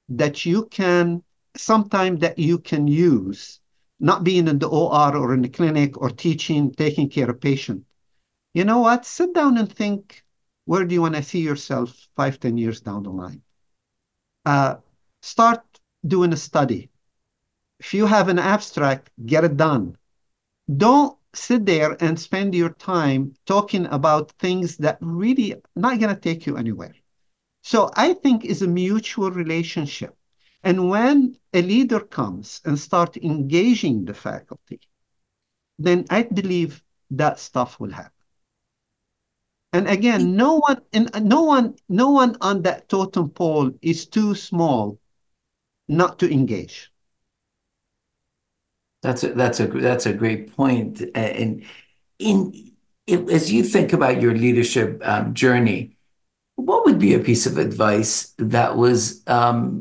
[0.08, 1.22] that you can
[1.56, 3.60] sometime that you can use,
[3.98, 7.84] not being in the OR or in the clinic or teaching, taking care of patient.
[8.54, 9.04] You know what?
[9.06, 10.24] Sit down and think,
[10.64, 13.42] where do you want to see yourself five, ten years down the line?
[14.44, 14.76] Uh,
[15.22, 15.62] start
[16.06, 16.90] doing a study.
[17.78, 19.96] If you have an abstract, get it done.
[20.76, 26.20] Don't sit there and spend your time talking about things that really not going to
[26.20, 26.94] take you anywhere.
[27.62, 30.16] So I think is a mutual relationship.
[30.62, 34.80] And when a leader comes and start engaging the faculty,
[35.78, 38.12] then I believe that stuff will happen.
[39.72, 44.98] And again, no one, no one, no one on that totem pole is too small
[45.88, 46.90] not to engage.
[49.02, 51.02] That's a, that's a that's a great point.
[51.14, 51.64] And
[52.18, 52.70] in,
[53.06, 55.96] in as you think about your leadership um, journey,
[56.60, 59.80] what would be a piece of advice that was um,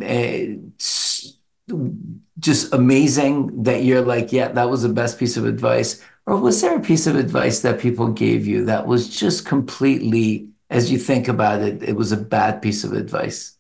[2.40, 6.04] just amazing that you're like, yeah, that was the best piece of advice?
[6.26, 10.50] Or was there a piece of advice that people gave you that was just completely,
[10.70, 13.58] as you think about it, it was a bad piece of advice?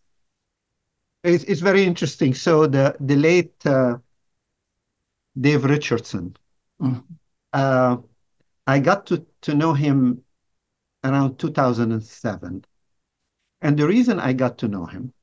[1.23, 2.33] It's, it's very interesting.
[2.33, 3.97] So the the late uh,
[5.39, 6.37] Dave Richardson,
[6.81, 7.03] mm.
[7.51, 7.97] uh,
[8.67, 10.23] I got to to know him
[11.03, 12.63] around 2007
[13.61, 15.13] and the reason I got to know him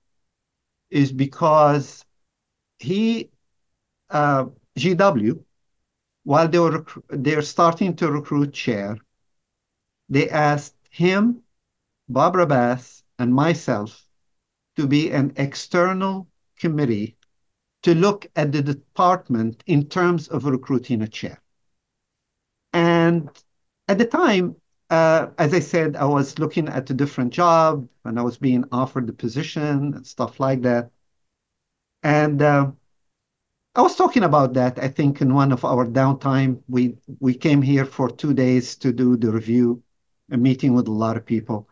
[0.90, 2.04] is because
[2.78, 3.30] he,
[4.10, 4.46] uh,
[4.78, 5.42] GW,
[6.24, 8.98] while they were they're starting to recruit chair,
[10.08, 11.42] they asked him,
[12.08, 14.06] Barbara Bass, and myself
[14.76, 17.16] to be an external committee
[17.82, 21.40] to look at the department in terms of recruiting a chair.
[22.72, 23.30] And
[23.88, 24.56] at the time,
[24.90, 28.64] uh, as I said, I was looking at a different job and I was being
[28.72, 30.90] offered the position and stuff like that.
[32.02, 32.70] And uh,
[33.74, 36.62] I was talking about that, I think, in one of our downtime.
[36.68, 39.82] We we came here for two days to do the review,
[40.30, 41.68] a meeting with a lot of people.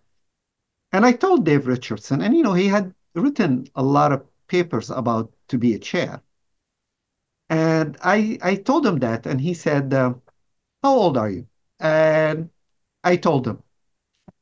[0.93, 4.91] And I told Dave Richardson, and you know, he had written a lot of papers
[4.91, 6.23] about to be a chair.
[7.49, 10.15] And I I told him that, and he said, uh,
[10.83, 11.47] "How old are you?"
[11.81, 12.51] And
[13.05, 13.63] I told him.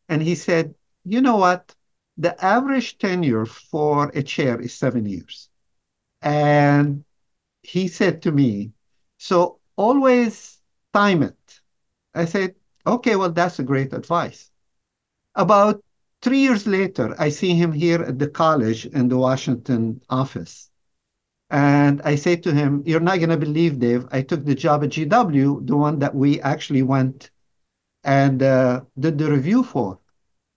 [0.08, 1.74] And he said, you know what?
[2.16, 5.48] The average tenure for a chair is seven years.
[6.22, 7.04] And
[7.62, 8.72] he said to me,
[9.18, 10.60] so always
[10.92, 11.60] time it.
[12.14, 12.54] I said,
[12.86, 14.50] okay, well, that's a great advice.
[15.34, 15.82] About
[16.20, 20.70] three years later, I see him here at the college in the Washington office.
[21.50, 24.84] And I say to him, You're not going to believe, Dave, I took the job
[24.84, 27.30] at GW, the one that we actually went
[28.04, 29.98] and uh, did the review for.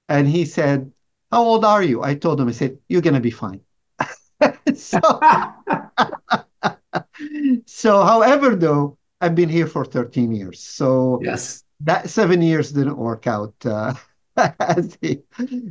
[0.09, 0.91] And he said,
[1.31, 2.03] How old are you?
[2.03, 3.61] I told him, I said, You're going to be fine.
[4.75, 4.99] so,
[7.65, 10.59] so, however, though, I've been here for 13 years.
[10.59, 13.53] So, yes, that seven years didn't work out.
[13.65, 13.93] Uh,
[14.59, 15.21] as he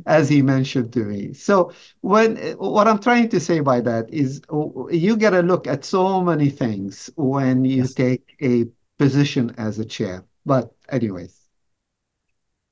[0.05, 1.33] as he mentioned to me.
[1.33, 1.71] So
[2.01, 4.41] when what I'm trying to say by that is
[4.89, 7.93] you got to look at so many things when you yes.
[7.93, 8.65] take a
[8.97, 10.25] position as a chair.
[10.45, 11.44] But anyways,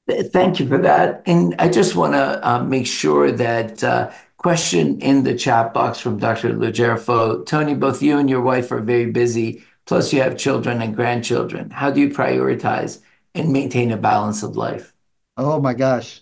[0.10, 1.24] Thank you for that.
[1.26, 6.00] And I just want to uh, make sure that uh, question in the chat box
[6.00, 6.50] from Dr.
[6.54, 7.46] LoGerfo.
[7.46, 11.70] Tony, both you and your wife are very busy, plus you have children and grandchildren.
[11.70, 13.00] How do you prioritize
[13.34, 14.94] and maintain a balance of life?
[15.38, 16.22] Oh my gosh.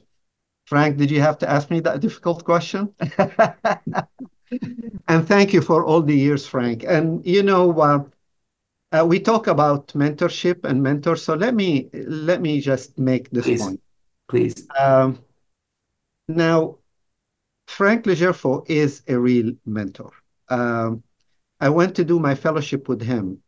[0.68, 2.94] Frank, did you have to ask me that difficult question?
[5.08, 6.86] and thank you for all the years, Frank.
[6.88, 7.66] And you know,
[8.92, 11.24] uh, we talk about mentorship and mentors.
[11.24, 13.62] So let me let me just make this Please.
[13.62, 13.82] point.
[14.28, 14.68] Please.
[14.78, 15.20] Um,
[16.28, 16.78] now,
[17.68, 20.12] Frank LoGerfo is a real mentor.
[20.50, 21.04] Um,
[21.60, 23.42] I went to do my fellowship with him,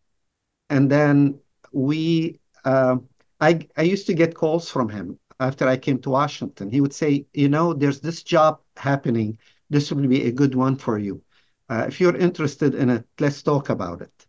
[0.70, 1.40] and then
[1.72, 2.40] we.
[2.64, 2.98] Uh,
[3.42, 6.72] I I used to get calls from him after I came to Washington.
[6.72, 9.38] He would say, you know, there's this job happening.
[9.70, 11.22] This will be a good one for you.
[11.70, 14.23] Uh, if you're interested in it, let's talk about it.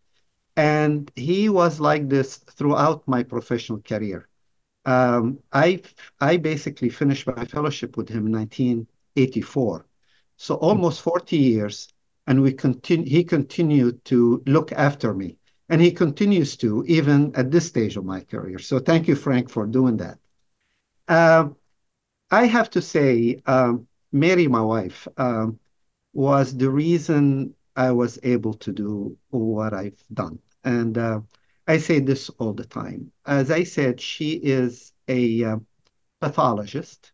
[0.57, 4.27] And he was like this throughout my professional career.
[4.85, 5.81] Um, I
[6.21, 9.85] I basically finished my fellowship with him in 1984,
[10.37, 11.89] so almost 40 years,
[12.27, 13.09] and we continue.
[13.09, 15.37] He continued to look after me,
[15.69, 18.59] and he continues to even at this stage of my career.
[18.59, 20.19] So thank you, Frank, for doing that.
[21.07, 21.49] Uh,
[22.31, 25.59] I have to say, um, Mary, my wife, um,
[26.13, 30.39] was the reason I was able to do what I've done.
[30.65, 31.21] And uh,
[31.67, 33.11] I say this all the time.
[33.25, 35.57] As I said, she is a uh,
[36.19, 37.13] pathologist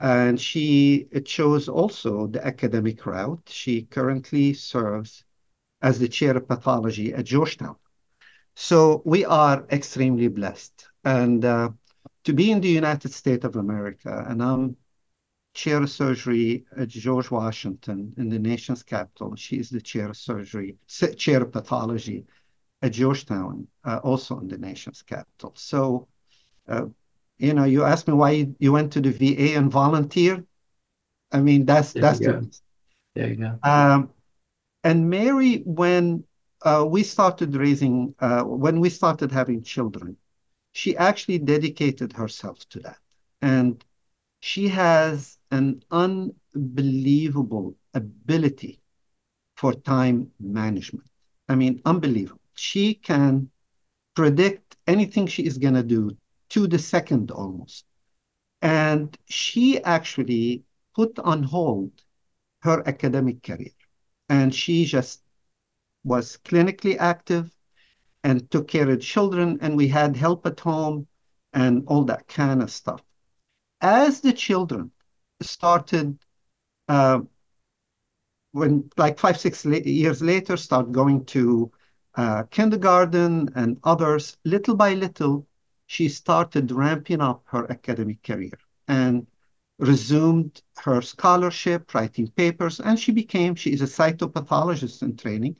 [0.00, 3.46] and she chose also the academic route.
[3.46, 5.24] She currently serves
[5.82, 7.76] as the chair of pathology at Georgetown.
[8.54, 10.88] So we are extremely blessed.
[11.04, 11.70] And uh,
[12.24, 14.76] to be in the United States of America, and I'm
[15.54, 19.34] chair of surgery at George Washington in the nation's capital.
[19.36, 20.76] She is the chair of surgery,
[21.16, 22.24] chair of pathology
[22.82, 25.52] at Georgetown, uh, also in the nation's capital.
[25.56, 26.08] So,
[26.68, 26.86] uh,
[27.38, 30.46] you know, you asked me why you went to the VA and volunteered.
[31.32, 32.40] I mean, that's There that's the
[33.14, 33.58] There you go.
[33.62, 34.10] um,
[34.84, 36.24] and Mary, when
[36.62, 40.16] uh, we started raising, uh, when we started having children,
[40.72, 42.98] she actually dedicated herself to that.
[43.42, 43.84] And
[44.40, 48.80] she has an unbelievable ability
[49.56, 51.06] for time management.
[51.48, 52.39] I mean, unbelievable.
[52.60, 53.50] She can
[54.14, 56.14] predict anything she is going to do
[56.50, 57.86] to the second almost.
[58.60, 61.90] And she actually put on hold
[62.60, 63.72] her academic career.
[64.28, 65.22] And she just
[66.04, 67.50] was clinically active
[68.24, 69.56] and took care of children.
[69.62, 71.06] And we had help at home
[71.54, 73.02] and all that kind of stuff.
[73.80, 74.90] As the children
[75.40, 76.18] started,
[76.88, 77.20] uh,
[78.52, 81.72] when like five, six la- years later, start going to
[82.14, 85.46] uh, kindergarten and others, little by little,
[85.86, 88.58] she started ramping up her academic career
[88.88, 89.26] and
[89.78, 95.56] resumed her scholarship, writing papers, and she became, she is a cytopathologist in training,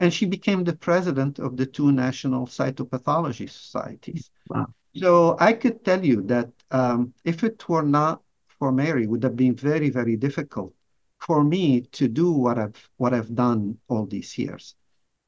[0.00, 4.30] and she became the president of the two national cytopathology societies.
[4.48, 4.66] Wow.
[4.94, 9.22] So I could tell you that um, if it were not for Mary, it would
[9.22, 10.74] have been very, very difficult
[11.18, 14.74] for me to do what I've what I've done all these years.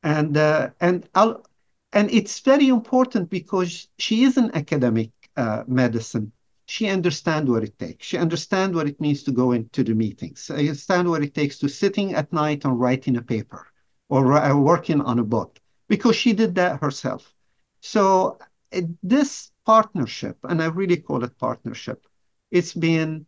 [0.02, 1.44] And uh, and I'll
[1.92, 6.32] and it's very important because she is an academic uh, medicine.
[6.66, 8.06] She understands what it takes.
[8.06, 10.44] She understands what it means to go into the meetings.
[10.46, 13.66] She understands what it takes to sitting at night and writing a paper
[14.08, 17.34] or uh, working on a book because she did that herself.
[17.80, 18.38] So
[18.72, 22.06] uh, this partnership, and I really call it partnership,
[22.52, 23.26] it's been,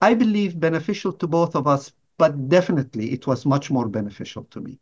[0.00, 4.60] I believe, beneficial to both of us, but definitely it was much more beneficial to
[4.60, 4.80] me.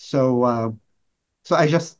[0.00, 0.70] So, uh,
[1.44, 1.98] so I just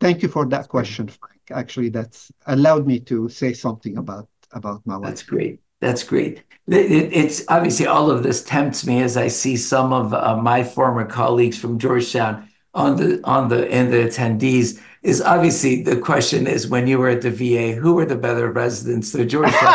[0.00, 1.40] thank you for that question, Frank.
[1.52, 5.60] Actually, that's allowed me to say something about about my That's great.
[5.80, 6.42] That's great.
[6.66, 10.36] It- it- It's obviously all of this tempts me as I see some of uh,
[10.42, 14.80] my former colleagues from Georgetown on the on the and the attendees.
[15.06, 18.50] Is obviously the question is when you were at the VA, who were the better
[18.50, 19.72] residents, the Georgetown?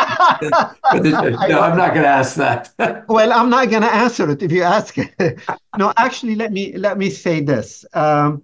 [0.92, 2.68] or the- no, I'm not going to ask that.
[3.08, 5.40] Well, I'm not going to answer it if you ask it.
[5.78, 7.86] No, actually, let me let me say this.
[7.94, 8.42] Um,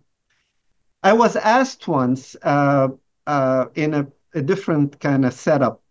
[1.02, 2.88] I was asked once uh,
[3.26, 5.82] uh, in a, a different kind of setup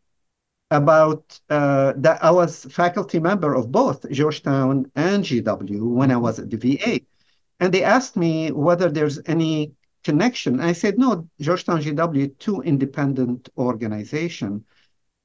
[0.72, 6.40] about uh, that I was faculty member of both Georgetown and GW when I was
[6.40, 7.02] at the VA.
[7.60, 10.60] And they asked me whether there's any connection.
[10.60, 14.64] I said, no, Georgetown GW, two independent organization.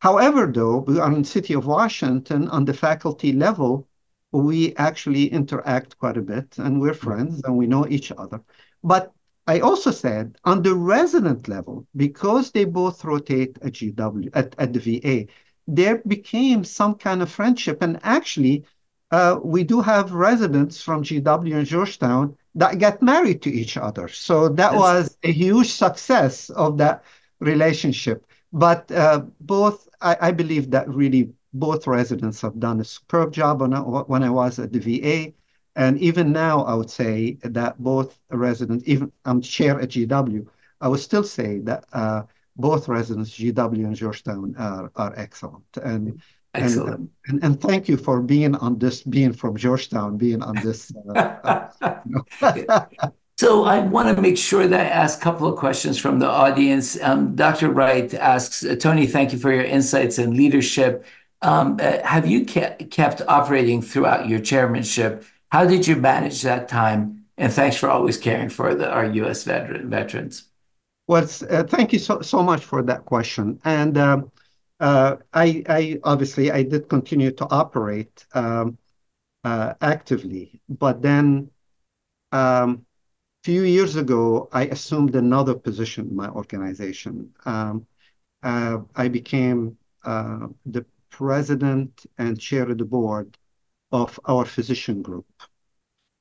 [0.01, 3.89] However, though, we are in the city of Washington on the faculty level,
[4.33, 8.43] we actually interact quite a bit and we're friends and we know each other.
[8.83, 9.13] But
[9.47, 14.73] I also said on the resident level, because they both rotate at GW at, at
[14.73, 15.27] the VA,
[15.67, 17.83] there became some kind of friendship.
[17.83, 18.65] And actually,
[19.11, 24.09] uh, we do have residents from GW and Georgetown that get married to each other.
[24.09, 24.75] So that That's...
[24.75, 27.05] was a huge success of that
[27.41, 28.27] relationship.
[28.53, 33.63] But uh, both, I, I, believe that really both residents have done a superb job
[33.63, 35.33] when I, when I was at the VA.
[35.75, 40.47] And even now, I would say that both residents, even I'm chair at GW,
[40.83, 42.25] I would still say that uh,
[42.57, 45.65] both residents, GW and Georgetown, are, are excellent.
[45.83, 46.21] And
[46.55, 46.95] Excellent.
[46.97, 50.93] And, and, and, thank you for being on this, being from Georgetown, being on this.
[51.15, 51.69] Uh,
[52.43, 52.87] uh,
[53.39, 56.29] so I want to make sure that I ask a couple of questions from the
[56.29, 57.01] audience.
[57.01, 57.71] Um, Dr.
[57.71, 61.07] Wright asks, Tony, thank you for your insights and leadership.
[61.41, 65.25] Um, uh, have you ke kept operating throughout your chairmanship?
[65.51, 67.25] How did you manage that time?
[67.39, 69.45] And thanks for always caring for the, our U.S.
[69.45, 70.45] veteran, veterans.
[71.09, 73.59] Well, uh, thank you so, so much for that question.
[73.65, 74.42] And um, uh,
[74.83, 78.79] I, I, obviously I did continue to operate um,
[79.45, 81.51] uh, actively, but then
[82.33, 82.87] a um,
[83.45, 87.33] few years ago I assumed another position in my organization.
[87.45, 87.87] Um,
[88.43, 93.39] uh, I became uh, the president and chair of the board
[93.93, 95.27] of our physician group,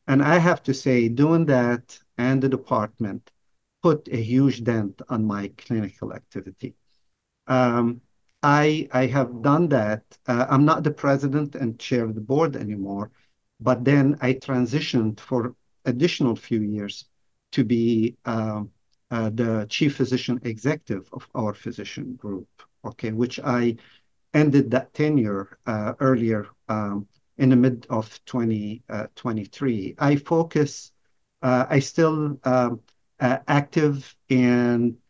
[0.08, 3.32] and I have to say, doing that and the department
[3.82, 6.76] put a huge dent on my clinical activity.
[7.48, 8.02] Um,
[8.44, 10.04] I I have done that.
[10.28, 13.12] Uh, I'm not the president and chair of the board anymore,
[13.60, 17.06] but then I transitioned for additional few years
[17.52, 18.64] to be uh,
[19.12, 22.48] uh, the chief physician executive of our physician group.
[22.86, 23.78] Okay, which I
[24.34, 29.96] ended that tenure uh, earlier um, in the mid of 2023.
[29.98, 30.92] Uh, I focus.
[31.42, 32.80] Uh, I still um,
[33.20, 35.01] active in uh,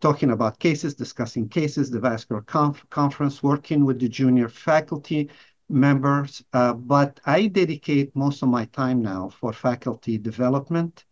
[0.00, 5.30] talking about cases, discussing cases, the vascular conf conference, working with the junior faculty
[5.68, 6.42] members.
[6.52, 11.04] Uh, but I dedicate most of my time now for faculty development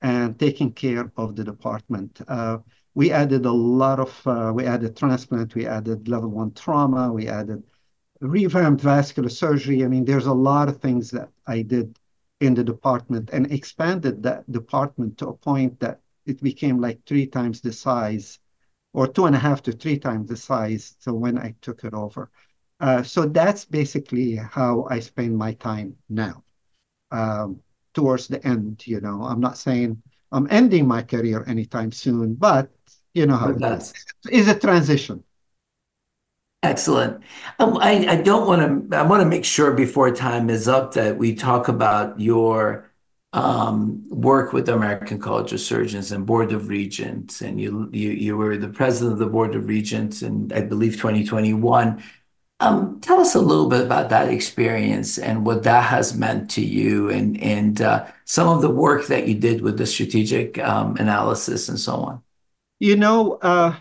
[0.00, 2.20] and taking care of the department.
[2.28, 2.58] Uh,
[2.94, 7.26] we added a lot of, uh, we added transplant, we added level one trauma, we
[7.28, 7.62] added
[8.20, 9.84] revamped vascular surgery.
[9.84, 11.98] I mean, there's a lot of things that I did
[12.40, 17.26] in the department and expanded that department to a point that it became like three
[17.26, 18.38] times the size
[18.92, 20.96] or two and a half to three times the size.
[21.00, 22.30] So when I took it over.
[22.80, 26.42] Uh, so that's basically how I spend my time now.
[27.10, 27.60] Um,
[27.92, 30.02] towards the end, you know, I'm not saying
[30.32, 32.70] I'm ending my career anytime soon, but
[33.14, 33.94] you know how it is.
[34.28, 35.22] It's a transition.
[36.64, 37.22] Excellent.
[37.58, 40.94] Um, I, I don't want to, I want to make sure before time is up
[40.94, 42.90] that we talk about your
[43.34, 48.10] um, work with the American College of Surgeons and Board of Regents, and you you
[48.10, 52.02] you were the president of the Board of Regents in I believe 2021.
[52.60, 56.64] Um, tell us a little bit about that experience and what that has meant to
[56.64, 60.96] you, and and uh, some of the work that you did with the strategic um,
[60.98, 62.22] analysis and so on.
[62.78, 63.74] You know, uh,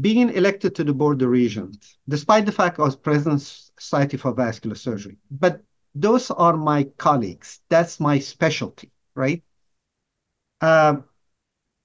[0.00, 4.32] being elected to the Board of Regents, despite the fact I was president Society for
[4.32, 5.60] Vascular Surgery, but
[6.00, 7.60] those are my colleagues.
[7.68, 9.42] That's my specialty, right?
[10.60, 10.96] Uh,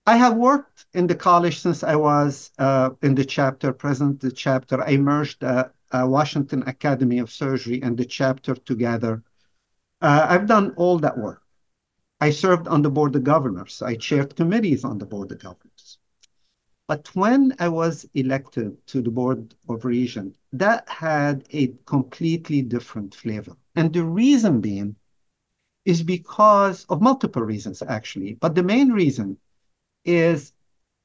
[0.06, 4.32] I have worked in the college since I was uh, in the chapter, present the
[4.32, 4.82] chapter.
[4.82, 9.24] I merged uh, uh, Washington Academy of Surgery and the chapter together.
[10.02, 11.42] Uh, I've done all that work.
[12.20, 13.82] I served on the board of governors.
[13.82, 15.71] I chaired committees on the board of governors.
[16.92, 23.16] But when I was elected to the board of regents, that had a completely different
[23.16, 23.56] flavor.
[23.78, 24.98] And the reason being
[25.86, 28.34] is because of multiple reasons, actually.
[28.34, 29.38] But the main reason
[30.04, 30.52] is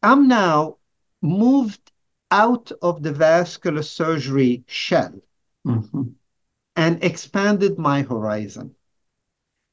[0.03, 0.78] I'm now
[1.22, 1.93] moved
[2.32, 5.14] out of the vascular surgery shell
[5.64, 6.03] mm-hmm.
[6.74, 8.74] and expanded my horizon.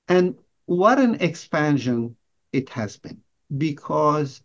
[0.08, 0.36] And
[0.66, 2.16] what an expansion
[2.52, 3.20] it has been
[3.58, 4.43] because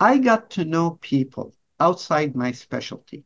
[0.00, 3.24] I got to know people outside my specialty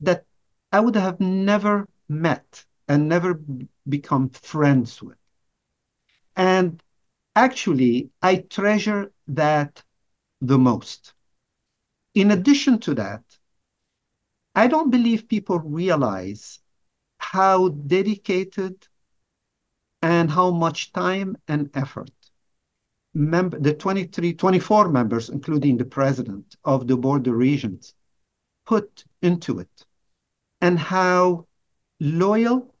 [0.00, 0.26] that
[0.72, 3.40] I would have never met and never
[3.88, 5.18] become friends with.
[6.36, 6.82] And
[7.34, 9.82] actually, I treasure that
[10.40, 11.14] the most.
[12.14, 13.38] In addition to that,
[14.54, 16.60] I don't believe people realize
[17.18, 18.88] how dedicated
[20.02, 22.15] and how much time and effort
[23.16, 27.94] member, the 23, 24 members, including the president of the board of regents,
[28.66, 29.86] put into it,
[30.60, 31.46] and how
[31.98, 32.74] loyal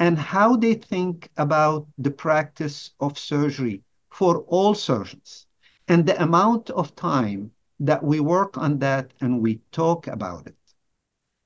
[0.00, 5.46] and how they think about the practice of surgery for all surgeons
[5.88, 10.56] and the amount of time that we work on that and we talk about it.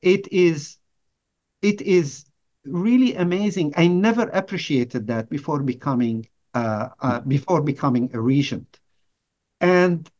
[0.03, 0.79] It is
[1.63, 2.25] it is
[2.65, 3.75] really amazing.
[3.77, 8.81] I never appreciated that before becoming uh, uh, before becoming a regent,
[9.61, 10.11] and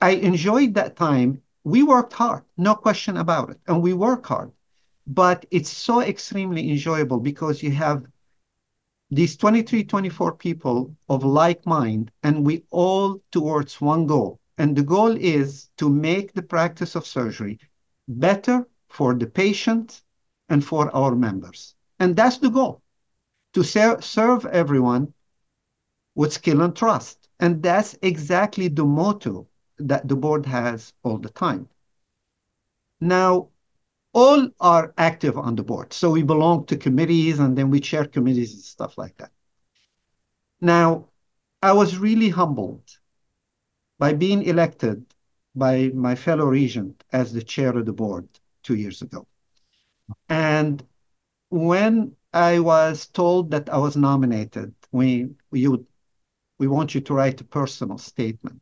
[0.00, 1.42] I enjoyed that time.
[1.64, 4.52] We worked hard, no question about it, and we work hard,
[5.06, 8.06] but it's so extremely enjoyable because you have
[9.10, 14.40] these 23, 24 people of like mind, and we all towards one goal.
[14.58, 17.58] And the goal is to make the practice of surgery
[18.08, 20.02] better for the patient
[20.48, 21.74] and for our members.
[21.98, 22.82] And that's the goal
[23.54, 25.13] to ser- serve everyone
[26.14, 27.28] with skill and trust.
[27.40, 29.48] And that's exactly the motto
[29.78, 31.68] that the board has all the time.
[33.00, 33.48] Now,
[34.12, 35.92] all are active on the board.
[35.92, 39.32] So we belong to committees and then we chair committees and stuff like that.
[40.60, 41.08] Now,
[41.62, 42.98] I was really humbled
[43.98, 45.04] by being elected
[45.54, 48.28] by my fellow regent as the chair of the board
[48.62, 49.26] two years ago.
[50.28, 50.86] And
[51.50, 55.86] when I was told that I was nominated, we, you,
[56.58, 58.60] we want you to write a personal statement.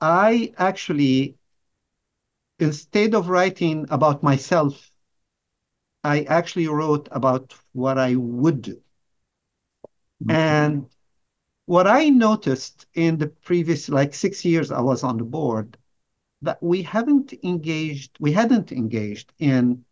[0.00, 1.36] I actually
[2.58, 4.90] instead of writing about myself,
[6.02, 8.80] I actually wrote about what I would do.
[10.22, 10.30] Mm-hmm.
[10.30, 10.86] And
[11.66, 15.78] what I noticed in the previous like six years I was on the board,
[16.42, 19.84] that we haven't engaged, we hadn't engaged in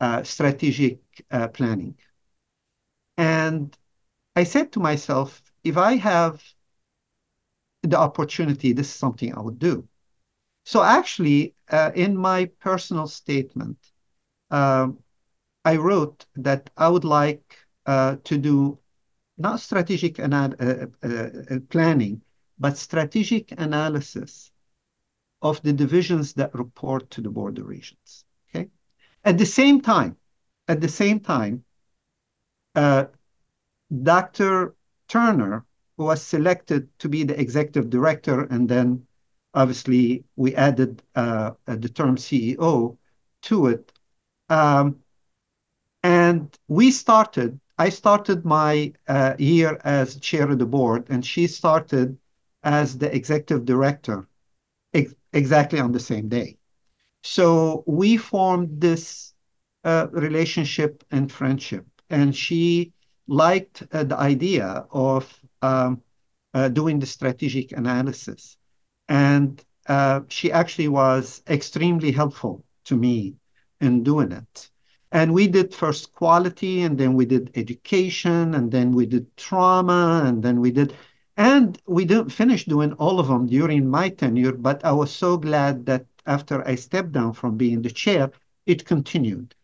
[0.00, 0.98] uh, strategic
[1.30, 1.96] uh, planning.
[3.16, 3.76] And
[4.34, 6.42] I said to myself, if I have
[7.82, 9.88] the opportunity, this is something I would do.
[10.64, 13.78] So actually, uh, in my personal statement,
[14.50, 14.88] uh,
[15.64, 18.78] I wrote that I would like uh, to do
[19.36, 22.22] not strategic uh, uh, uh, planning,
[22.58, 24.52] but strategic analysis
[25.42, 28.24] of the divisions that report to the board of regents.
[28.48, 28.68] Okay.
[29.24, 30.16] At the same time,
[30.68, 31.64] at the same time,
[34.02, 34.74] Dr.
[35.14, 35.64] Turner
[35.96, 39.06] who was selected to be the executive director and then
[39.54, 42.98] obviously we added uh, the term CEO
[43.42, 43.92] to it.
[44.48, 44.96] Um,
[46.02, 51.46] and we started, I started my uh, year as chair of the board, and she
[51.46, 52.18] started
[52.64, 54.28] as the executive director
[54.92, 56.58] ex exactly on the same day.
[57.22, 59.32] So we formed this
[59.84, 62.93] uh, relationship and friendship, and she
[63.26, 66.02] liked uh, the idea of um,
[66.52, 68.56] uh, doing the strategic analysis.
[69.08, 73.34] And uh, she actually was extremely helpful to me
[73.80, 74.70] in doing it.
[75.12, 80.22] And we did first quality, and then we did education, and then we did trauma,
[80.26, 80.94] and then we did,
[81.36, 85.36] and we didn't finish doing all of them during my tenure, but I was so
[85.36, 88.30] glad that after I stepped down from being the chair,
[88.66, 89.54] it continued.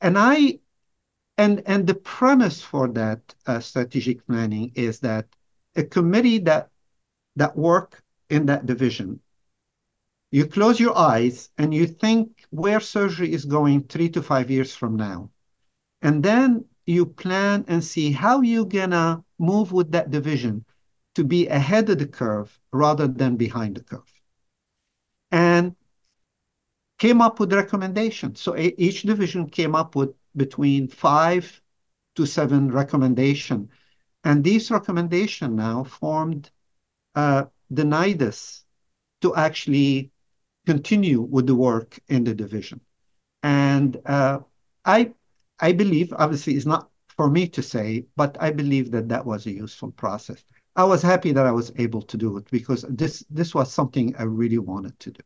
[0.00, 0.58] And I,
[1.36, 5.26] and, and the premise for that uh, strategic planning is that
[5.76, 6.70] a committee that,
[7.36, 9.20] that work in that division.
[10.30, 14.74] You close your eyes and you think where surgery is going three to five years
[14.74, 15.30] from now.
[16.02, 20.64] And then you plan and see how you're gonna move with that division
[21.14, 24.12] to be ahead of the curve rather than behind the curve.
[25.30, 25.74] And
[26.98, 28.40] came up with recommendations.
[28.40, 31.60] So each division came up with between five
[32.16, 33.68] to seven recommendation.
[34.24, 36.50] And these recommendations now formed
[37.14, 38.64] uh, denied us
[39.22, 40.10] to actually
[40.66, 42.80] continue with the work in the division.
[43.42, 44.40] And uh,
[44.84, 45.12] I,
[45.60, 49.46] I believe, obviously, it's not for me to say, but I believe that that was
[49.46, 50.44] a useful process.
[50.76, 54.14] I was happy that I was able to do it because this this was something
[54.18, 55.20] I really wanted to do.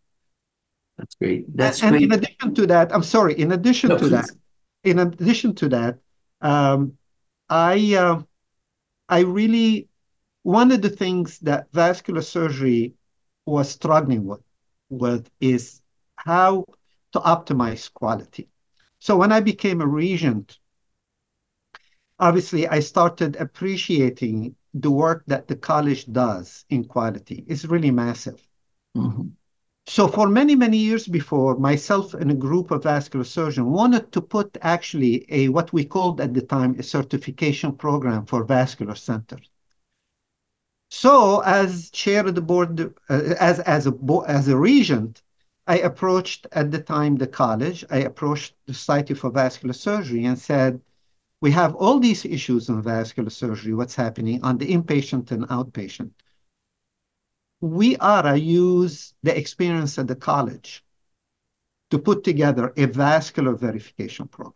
[0.98, 1.56] That's great.
[1.56, 2.02] That's and, great.
[2.02, 3.38] And in addition to that, I'm sorry.
[3.38, 4.10] In addition no, to please.
[4.10, 4.30] that,
[4.84, 5.98] in addition to that,
[6.40, 6.96] um,
[7.48, 8.22] I uh,
[9.08, 9.88] I really
[10.42, 12.94] one of the things that vascular surgery
[13.46, 14.40] was struggling with,
[14.88, 15.82] with is
[16.16, 16.64] how
[17.12, 18.48] to optimize quality.
[18.98, 20.58] So when I became a regent,
[22.18, 27.44] obviously I started appreciating the work that the college does in quality.
[27.46, 28.46] It's really massive.
[28.96, 29.28] Mm-hmm.
[29.88, 34.20] So for many, many years before, myself and a group of vascular surgeons wanted to
[34.20, 39.48] put actually a what we called at the time a certification program for vascular centers.
[40.90, 43.94] So, as chair of the board, uh, as as a
[44.26, 45.22] as a regent,
[45.66, 47.82] I approached at the time the college.
[47.90, 50.82] I approached the Society for Vascular Surgery and said,
[51.40, 53.72] "We have all these issues in vascular surgery.
[53.72, 56.10] What's happening on the inpatient and outpatient?
[57.60, 60.84] We to use the experience at the college
[61.90, 64.54] to put together a vascular verification program."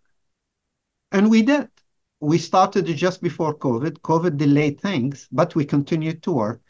[1.10, 1.68] And we did.
[2.20, 4.00] We started just before COVID.
[4.00, 6.62] COVID delayed things, but we continued to work.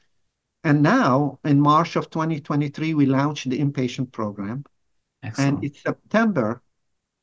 [0.65, 4.65] And now, in March of 2023, we launched the inpatient program.
[5.23, 5.57] Excellent.
[5.57, 6.63] And in September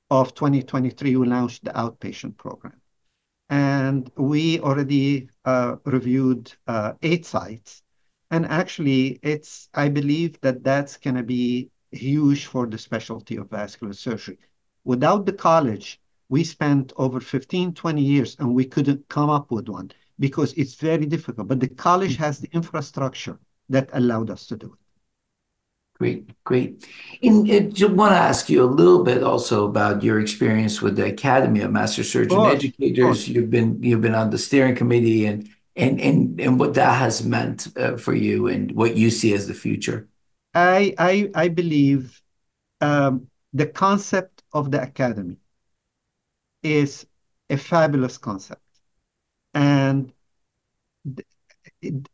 [0.09, 2.79] of 2023, we launched the outpatient program.
[3.49, 7.81] And we already uh, reviewed uh, eight sites.
[8.31, 13.49] And actually, it's I believe that that's going to be huge for the specialty of
[13.49, 14.37] vascular surgery.
[14.83, 15.99] Without the college,
[16.29, 20.75] we spent over 15, 20 years and we couldn't come up with one because it's
[20.75, 21.47] very difficult.
[21.47, 24.79] But the college has the infrastructure that allowed us to do it.
[25.97, 26.87] Great, great.
[27.21, 30.81] And uh, I just want to ask you a little bit also about your experience
[30.81, 33.27] with the Academy of Master Surgeon Educators.
[33.27, 35.49] You've been you've been on the steering committee and
[35.79, 39.47] and and and what that has meant uh, for you and what you see as
[39.47, 40.07] the future.
[40.53, 42.21] I I I believe
[42.81, 45.37] um, the concept of the academy
[46.63, 47.07] is
[47.49, 48.61] a fabulous concept,
[49.53, 50.11] and
[51.81, 52.09] it,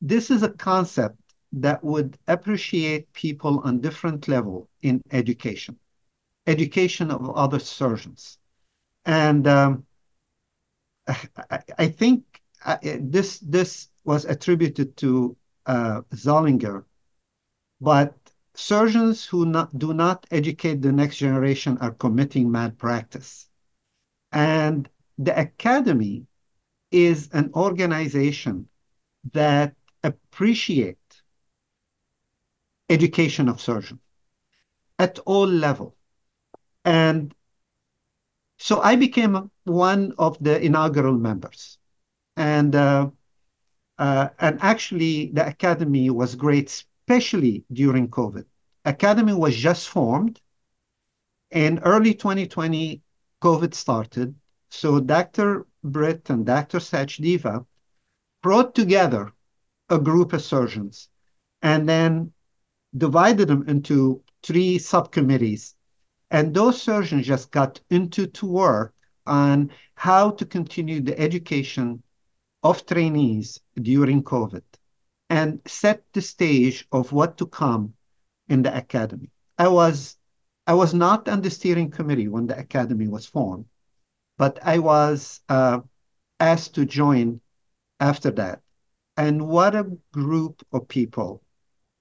[0.00, 1.20] this is a concept
[1.52, 5.78] that would appreciate people on different level in education,
[6.46, 8.38] education of other surgeons,
[9.04, 9.86] and um,
[11.06, 12.35] I, I, think
[12.82, 15.36] this this was attributed to
[15.66, 16.84] uh, Zollinger,
[17.80, 18.14] but
[18.54, 23.48] surgeons who not, do not educate the next generation are committing malpractice,
[24.32, 24.88] and
[25.18, 26.26] the academy
[26.90, 28.68] is an organization
[29.32, 30.98] that appreciate
[32.88, 34.00] education of surgeons
[34.98, 35.96] at all level.
[36.84, 37.34] And
[38.58, 41.78] so I became one of the inaugural members.
[42.36, 43.10] And uh,
[43.98, 48.44] uh, and actually the academy was great, especially during COVID.
[48.84, 50.40] Academy was just formed.
[51.50, 53.00] In early 2020,
[53.42, 54.34] COVID started.
[54.70, 55.66] So Dr.
[55.82, 56.78] Britt and Dr.
[56.78, 57.64] Sachdeva
[58.42, 59.32] brought together
[59.88, 61.08] a group of surgeons
[61.62, 62.32] and then
[62.96, 65.74] divided them into three subcommittees.
[66.30, 68.94] And those surgeons just got into to work
[69.26, 72.02] on how to continue the education
[72.66, 74.64] of trainees during COVID
[75.30, 77.94] and set the stage of what to come
[78.48, 79.30] in the academy.
[79.58, 80.16] I was
[80.66, 83.66] I was not on the steering committee when the academy was formed,
[84.36, 85.78] but I was uh,
[86.40, 87.40] asked to join
[88.00, 88.62] after that.
[89.16, 91.42] And what a group of people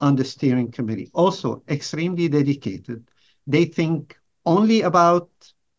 [0.01, 1.11] on the steering committee.
[1.13, 3.07] Also, extremely dedicated.
[3.45, 5.29] They think only about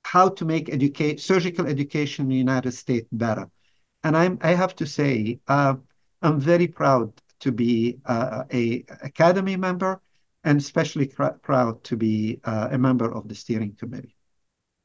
[0.04, 0.68] how to make
[1.18, 3.50] surgical education in the United States better.
[4.06, 5.74] And I'm, I have to say, uh,
[6.22, 10.00] I'm very proud to be uh, a academy member
[10.44, 14.14] and especially pr- proud to be uh, a member of the steering committee.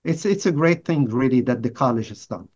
[0.03, 2.49] It's, it's a great thing, really, that the college has done.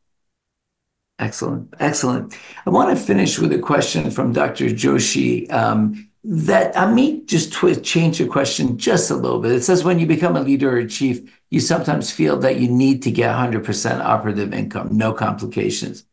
[1.19, 1.71] Excellent.
[1.79, 2.35] Excellent.
[2.65, 4.65] I want to finish with a question from Dr.
[4.65, 5.51] Joshi.
[5.53, 9.51] Um, that I may just twist, change the question just a little bit.
[9.51, 12.67] It says when you become a leader or a chief, you sometimes feel that you
[12.67, 16.03] need to get 100% operative income, no complications,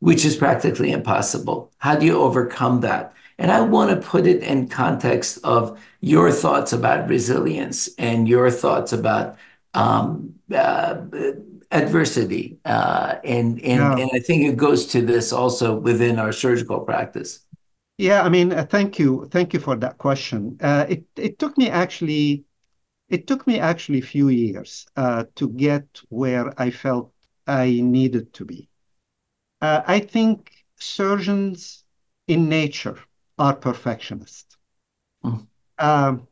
[0.00, 1.72] which is practically impossible.
[1.78, 3.12] How do you overcome that?
[3.38, 8.50] And I want to put it in context of your thoughts about resilience and your
[8.50, 9.36] thoughts about
[9.74, 11.02] um, uh,
[11.70, 12.58] adversity.
[12.64, 13.96] Uh, and and, yeah.
[13.96, 17.40] and I think it goes to this also within our surgical practice.
[17.98, 20.58] Yeah, I mean, uh, thank you, thank you for that question.
[20.60, 22.44] Uh, it it took me actually,
[23.08, 27.12] it took me actually a few years uh, to get where I felt
[27.46, 28.68] I needed to be.
[29.60, 31.84] Uh, I think surgeons
[32.28, 32.98] in nature
[33.38, 34.56] are perfectionists.
[35.24, 35.46] Mm.
[35.78, 36.28] Um,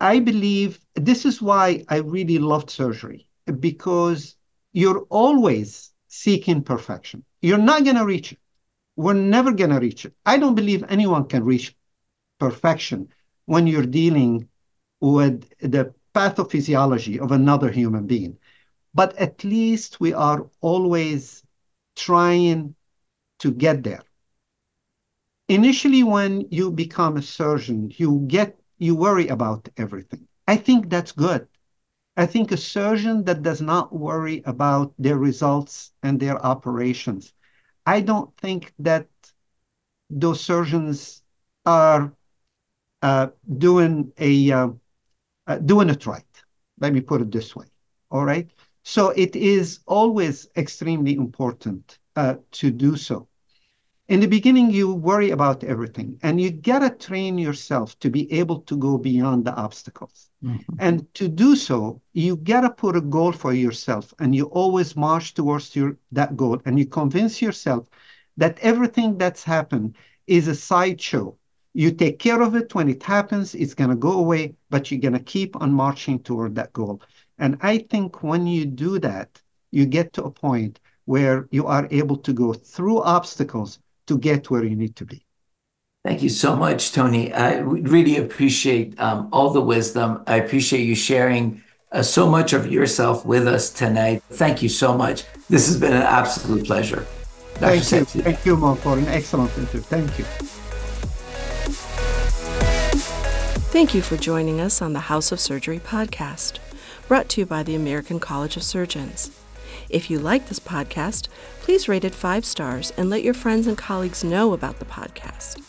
[0.00, 3.28] I believe this is why I really loved surgery
[3.60, 4.36] because
[4.72, 7.24] you're always seeking perfection.
[7.40, 8.38] You're not going to reach it
[8.96, 10.14] we're never going to reach it.
[10.24, 11.76] I don't believe anyone can reach
[12.38, 13.08] perfection
[13.44, 14.48] when you're dealing
[15.00, 18.38] with the pathophysiology of another human being.
[18.94, 21.42] But at least we are always
[21.96, 22.76] trying
[23.40, 24.04] to get there.
[25.48, 30.28] Initially, when you become a surgeon, you get you worry about everything.
[30.46, 31.48] I think that's good.
[32.16, 37.32] I think a surgeon that does not worry about their results and their operations
[37.86, 39.08] I don't think that
[40.10, 41.22] those surgeons
[41.64, 42.12] are
[43.02, 43.28] uh,
[43.58, 44.68] doing a uh,
[45.46, 46.24] uh, doing it right.
[46.80, 47.66] Let me put it this way.
[48.10, 48.50] All right.
[48.86, 53.28] So it is always extremely important uh, to do so.
[54.08, 58.60] in the beginning, you worry about everything, and you gotta train yourself to be able
[58.62, 60.30] to go beyond the obstacles.
[60.44, 60.76] Mm-hmm.
[60.78, 65.34] And to do so, you gotta put a goal for yourself, and you always march
[65.34, 67.88] towards your that goal, and you convince yourself
[68.36, 71.36] that everything that's happened is a sideshow.
[71.74, 75.20] You take care of it when it happens, it's gonna go away, but you're gonna
[75.20, 77.02] keep on marching toward that goal.
[77.38, 81.86] And I think when you do that, you get to a point where you are
[81.90, 85.24] able to go through obstacles to get where you need to be.
[86.04, 87.32] Thank you so much, Tony.
[87.32, 90.22] I really appreciate um, all the wisdom.
[90.26, 94.22] I appreciate you sharing uh, so much of yourself with us tonight.
[94.30, 95.24] Thank you so much.
[95.50, 97.06] This has been an absolute pleasure.
[97.60, 97.80] Dr.
[97.80, 98.22] Thank you.
[98.22, 99.80] Thank you, Mo, for an excellent interview.
[99.80, 100.24] Thank you.
[103.72, 106.58] Thank you for joining us on the House of Surgery podcast,
[107.08, 109.30] brought to you by the American College of Surgeons.
[109.88, 111.28] If you like this podcast,
[111.60, 115.62] please rate it five stars and let your friends and colleagues know about the podcast.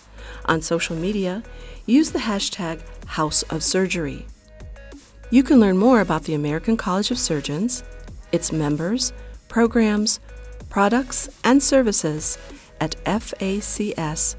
[0.46, 1.44] On social media,
[1.86, 4.26] use the hashtag House of Surgery.
[5.30, 7.84] You can learn more about the American College of Surgeons,
[8.32, 9.14] its members,
[9.48, 10.20] programs,
[10.70, 12.38] products, and services
[12.80, 14.38] at facs.org.